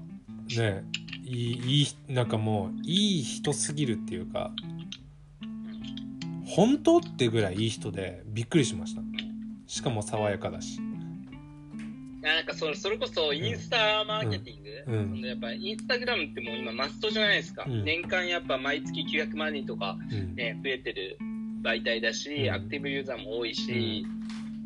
[0.56, 0.84] ね
[1.26, 4.52] いいいいなんかもういい人すぎるっていうか
[6.46, 9.02] 本当ってぐらいいい人でびっくりしました
[9.66, 10.80] しかも爽やかだし
[12.36, 15.22] なんかそれそれこそインスタマーケティング、うん。
[15.22, 17.84] やっぱインスタグラムってもう今マストじゃないですか、うん。
[17.84, 20.36] 年間やっぱ毎月900万人とか、うん。
[20.36, 21.18] ね、増えてる
[21.64, 22.54] 媒体だし、うん。
[22.54, 24.06] アクティブユーザーも多いし、い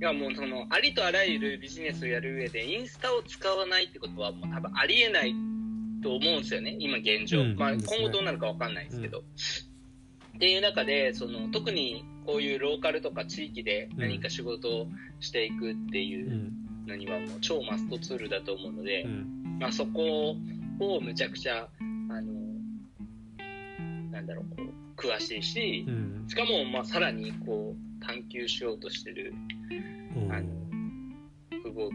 [0.04, 5.36] やもうそのありとあらゆるビジネスをやる上でインスタを使わないってことはもう多分ありえない
[6.02, 14.88] と思うんですよね今現状、まあ、今後どうなるかわかんないですけど、っていう中でその特にこういうローカルとか地域で何か仕事を
[15.20, 16.61] していくっていううん
[16.92, 19.58] のにはもう超マストツールだと思うので、うん。
[19.60, 20.36] まあ、そこ
[20.80, 21.68] をむちゃくちゃ
[22.10, 22.22] あの
[24.12, 26.26] なんだろうこう詳しいしう、ん。
[26.28, 29.34] しかもまあさらにこう探求しようとしてる
[30.16, 30.32] うん。
[30.32, 30.48] あの
[31.64, 31.94] すごく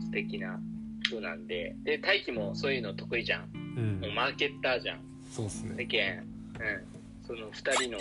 [0.00, 0.58] 素敵な
[1.02, 3.50] 人なんでで大輝もそういうの得意じゃん。
[3.76, 4.00] うん。
[4.00, 5.00] もうマーケッターじゃん。
[5.30, 5.74] そうっすね。
[5.78, 6.24] 世間、
[6.60, 7.98] うん、その2人の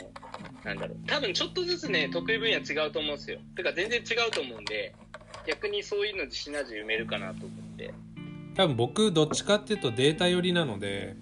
[0.64, 0.98] なんだろう。
[1.08, 3.40] 多分ちょっとずつね得意分野違うと思うんですよ。
[3.56, 4.94] てか全然違うと思うんで
[5.48, 7.94] 逆にそういうのでシナジー埋めるかなと思って。
[8.56, 11.16] 多分僕どっちかっていうとデータ寄りなので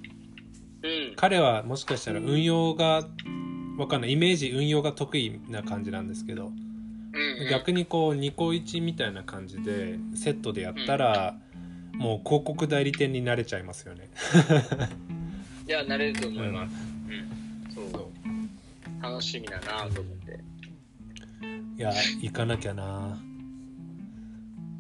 [0.84, 1.16] うん。
[1.16, 3.04] 彼はもしかしたら運用が
[3.78, 6.54] わかんないイメージ運用が得意な感じなんですけどうん
[7.44, 7.50] うん。
[7.50, 11.36] 逆にこう2個1みたいな感じでセットでやったら、
[11.94, 14.10] もう広告代理店になれちゃいますよね。
[15.68, 16.74] いや慣れると思います、
[17.08, 17.74] うん。
[17.74, 17.90] そう。
[17.92, 19.04] そう。
[19.04, 20.40] 楽しみだなと思って、
[21.78, 21.92] いや
[22.22, 23.18] 行かなきゃな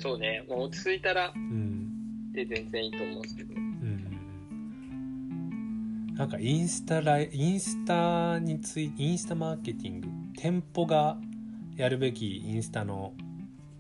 [0.01, 0.43] そうね。
[0.49, 2.31] もう落ち着いたらうん。
[2.33, 3.53] で全然いいと思うんですけど。
[3.55, 4.07] うん。
[6.15, 11.17] なんかインスタライインスタについインスタマーケティング店舗が
[11.75, 13.13] やるべきインスタの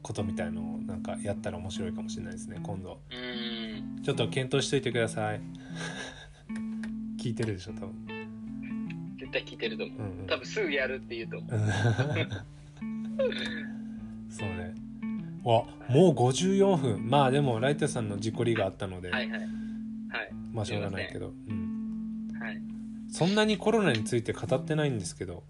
[0.03, 2.59] ことみたいのをなんかやったら面白いかもしれないですね。
[2.61, 2.99] 今度。
[3.09, 3.15] う
[3.99, 4.03] ん。
[4.03, 5.41] ちょっと検討しといてください。
[7.17, 7.95] 聞いてるでしょ多分。
[9.17, 9.99] 絶対聞いてると思う。
[9.99, 10.27] うんうん。
[10.27, 11.51] 多分すぐやるって言うと思う。
[14.29, 14.75] そうね
[15.43, 17.09] わもう54分。
[17.09, 19.39] まあでもライタさんの事故りがあったので、はいはい。
[19.39, 19.49] はい。
[20.53, 22.61] まあしょうがないけど、うん、はい。
[23.09, 25.43] そんなにコロナについて語ってないんですけど、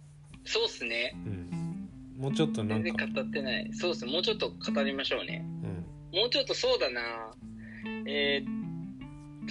[0.45, 1.13] そうっすね。
[1.25, 3.69] うん、もうちょっとなんか、全然語ってない。
[3.73, 4.05] そうっす。
[4.05, 5.45] もうちょっと語りましょうね。
[5.63, 7.01] うん、もうちょっとそうだな。
[8.05, 8.61] えー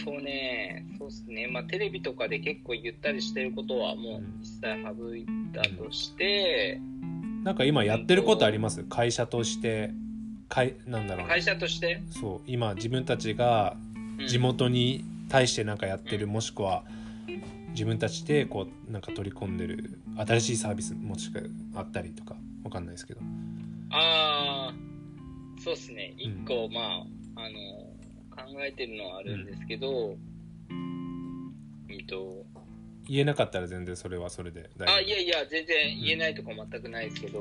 [0.04, 6.80] とね、そうっすね、まあ、テレビとかで結構言ったりしてることはもう一切省いたとして、
[7.42, 8.84] なんか今やってることあります？
[8.84, 9.90] 会社として
[10.50, 13.76] 会なんだろうな会社として、そう今自分たちが
[14.18, 14.26] うん。
[14.26, 16.32] 地元に対してなんかやってる、うん。
[16.32, 16.84] もしくは
[17.70, 21.44] 自分たちでこうなんか取り込んでる新しいサービスもしくは
[21.76, 23.20] あったりとかわかんないですけど。
[23.92, 24.74] ああ、
[25.62, 26.44] そうっすね、一うん。
[26.44, 30.16] 個、まあ、あの、考えてるのはあるんですけど、
[30.70, 32.44] うんと、
[33.08, 37.40] 言えなかったら全然それはそれであ、いやいや、全然言えないとか全くないですけど、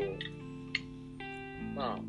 [1.76, 1.99] まあ、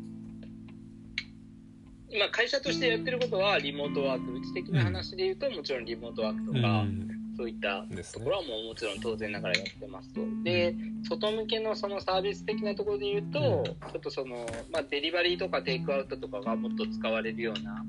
[2.11, 7.07] 今、会社としてやってることは、リモートワーク、うち的な話で言うと、もちろんリモートワークとうか、ん。
[7.37, 10.21] そういったところはもうもちろん当然ながらやってますと。
[10.43, 17.83] で、外向けのそのサービス的なところで言うと、ちょっとその、まあ、デリバリーとかテイクアウトとかがもっと使われるような、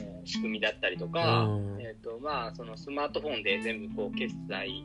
[0.00, 1.80] えー仕組みだったりとか、うん。
[1.80, 4.84] えっ、と、まあ、そのスマートフォンで全部こう決済、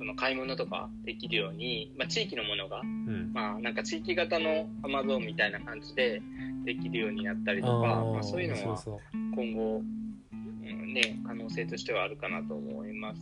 [0.00, 3.32] その買い物とかできるように、まあ、地域のものが、うん。
[3.34, 6.22] まあ、なんか地域型のアマゾンみたいな感じで
[6.64, 8.82] できるようになったりとか、まあ、そういうのは
[9.12, 13.20] 今後、うんね、可能性としてはあるかなと思います。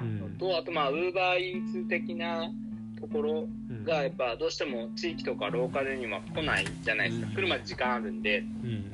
[0.00, 0.36] ううん。
[0.38, 2.50] と、あと、まあ、ウーバーイーツ的な
[2.98, 3.84] ところうん。
[3.84, 7.26] が、やっぱどうしても地域とかローカルには来ないじゃないですか。
[7.28, 7.34] うん。
[7.34, 8.88] 来るまで時間あるんで、うん。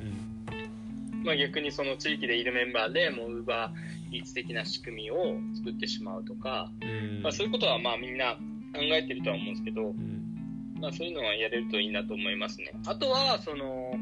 [1.23, 6.89] まあ、逆にその地域でいるメンバーでもうウーバーイーツ的な仕組みを作ってしまうとか、うん。
[6.89, 8.33] うんまあ、そういうことはまあみんな
[8.73, 10.77] 考えてるとは思うんですけど、うん。
[10.79, 12.71] まあ、そういうのはやれるといいなと思いますね。
[12.85, 13.93] あとは、その、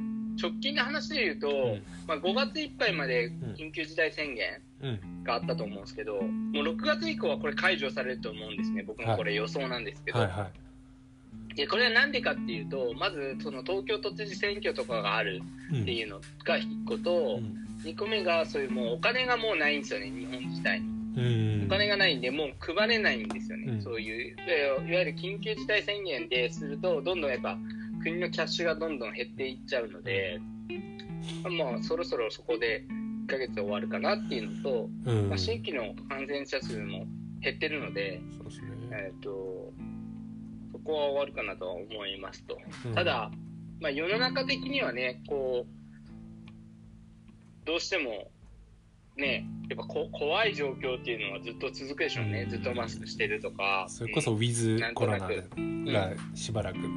[0.42, 5.24] 直近の話で言うと、まあ、5月いっぱいまで緊急事態宣言うん。
[5.24, 8.84] があったと思うんですけど、もう6月以降はこれ解除されると思うんですね。
[8.84, 10.20] 僕のこれ予想なんですけど。
[10.20, 10.50] はいは
[11.56, 15.42] で、これはなんでかっていうと、まず、その東京都知事選挙とかがある
[15.72, 17.40] いっていうのが1個と、
[17.84, 20.88] 2個目が、そういうもうお金がもうないんですよね、日本自体に。
[21.16, 21.66] うん。
[21.68, 23.82] お金がないんで、もう配れないんですよね、うん。
[23.82, 27.58] そういう、いわゆる緊急事態宣言ですると、どんどんやっぱ
[28.02, 30.40] 国のキャッシュがどんどん減っていっちゃうので、
[31.58, 32.86] まあ、そろそろそこで
[33.26, 35.30] 1ヶ月終わるかなっていうのと、うん。
[35.30, 37.06] まあ、新規の感染者数も
[37.42, 38.68] 減ってるので、そうですね。
[38.92, 39.74] えっ、と、
[40.72, 42.58] そこは終わるかなとは思いますと。
[42.86, 42.96] うん。
[42.96, 43.32] ただ、
[43.80, 45.83] まあ、世の中的にはね、こう、
[47.66, 48.30] どうしても、
[49.16, 52.42] ね、やっぱこ怖い状況っていうのはずっと続くでしょうね。
[52.44, 53.86] うんずっとマスクしてるとか。
[53.90, 56.92] それこそウィズコロナがしばらくうんうんう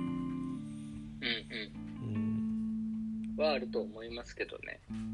[2.19, 3.43] んうん。
[3.45, 4.81] はあると思いますけどね。
[4.91, 5.07] うん。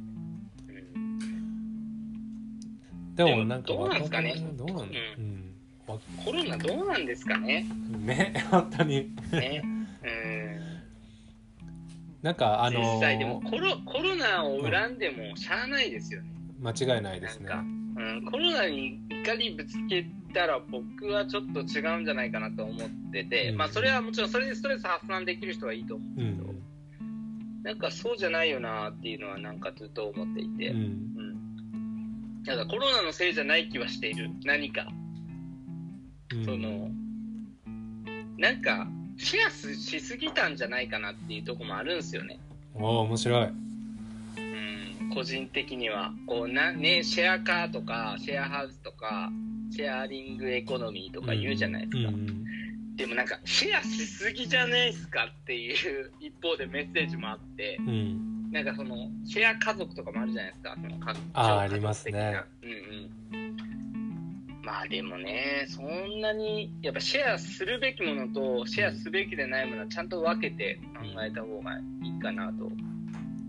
[3.15, 4.35] でもなんかどうなんですかね？
[4.57, 4.85] どうなんだ？
[4.85, 4.89] う
[5.19, 5.55] うん
[5.87, 7.67] わコロナどうなんですかね？
[7.99, 9.63] ね本当にね。
[10.03, 10.52] うん。
[12.23, 16.31] なんかあの実際でもコロコロナを恨んでもしゃあないですよね。
[16.61, 17.51] 間違いないですね。
[17.97, 23.57] うん、コロナに怒りぶつけたら僕はちょっと違うんじゃないかなと思ってて、うん。
[23.57, 26.63] まあそれはもちろんそれでストレス発散できる人はいいと思うけど、ん。
[27.65, 30.81] なんかそうじゃないよなっていうのはなんかずっと思っていて、ううん
[32.41, 32.43] ん。
[32.47, 34.31] ただコロナのせいじゃない気はしている。
[34.45, 34.87] 何か、
[36.33, 36.45] うん。
[36.45, 36.89] その
[38.39, 38.89] なんか
[39.19, 42.39] シェアしすぎたんじゃないかなっていうところもあるんですよね。
[42.75, 43.45] おお面白い。
[43.47, 46.13] うん、個人的には。
[46.27, 49.31] こうな、ね、シェアカーとかシェアハウスとか
[49.71, 52.45] シェアリングエコノミーとか言うじゃないですか、うん
[52.95, 57.89] でもなんかシェアしすぎじゃないですかっていう一方でメッセージもあってうん。
[57.89, 60.77] うんなんかそのシェア家族とかもあるじゃないですか。
[60.77, 62.43] その家族的なありますね。
[62.63, 62.77] うんうん
[64.65, 72.71] まあでもねそんなにやっぱシェアするべきものとシェアすべきでないものはちゃんと分けて考えた方がいいかなと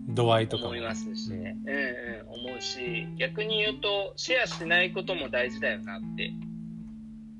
[0.08, 6.30] 度合いとかも思いますしね、うんうん、思うし、逆に言うと、シェアしないことも大事だよなって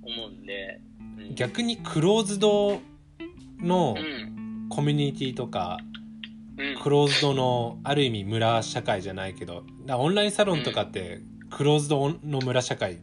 [0.03, 0.81] 思うんで、
[1.18, 2.81] うん、逆にクローズド
[3.61, 5.79] のうん、コミュニティとか
[6.57, 11.20] うん、クローズドのある意味村社会じゃないけどオンラインサロンとかって
[11.51, 13.01] クローズドの村社会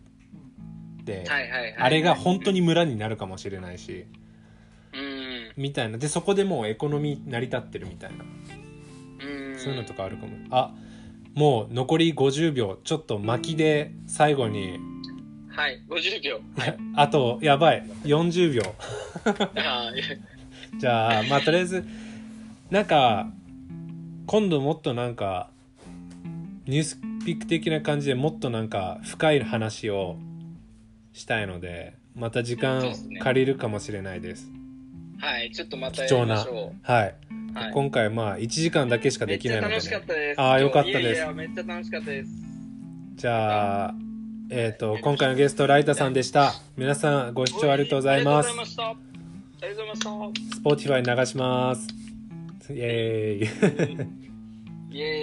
[1.77, 4.05] あれが本当に村になるかもしれないし。
[4.93, 5.97] うん、みたいな。
[5.97, 8.23] でそこでもうエコノミー成り立ってるみたいな。
[8.23, 10.33] うん、そういうのとかあるかも。
[10.51, 10.73] あ
[11.33, 12.79] もう残り50秒。
[12.83, 14.79] ちょっと巻きで最後に。
[15.49, 16.39] はい、50秒。
[16.57, 17.85] はい、あとやばい。
[18.03, 18.61] 40秒。
[20.77, 21.85] じゃあまあとりあえず
[22.69, 23.27] なんか
[24.25, 25.49] 今度もっとなんか
[26.65, 30.15] ニュースピック的な感じでもっとなんか深い話を
[31.13, 34.49] したいのでまた時間借りるかもしれないです
[35.21, 37.53] はい、ちょっとまたや貴重なはい、う。
[37.53, 40.41] はい、今回まあ1時間だけしかできないので、ね、楽しかったです。
[40.41, 42.29] あーよかったですいやいや、めっちゃ楽しかったです。
[43.15, 43.95] じゃあ
[44.49, 49.11] えっ、と今回のゲストライタさんでした皆さんご視聴ありがとうございますありがとうございました。
[49.63, 50.89] ありがとうございました。
[50.89, 51.87] Spotify 流します
[52.71, 55.11] イエーイイエーイ。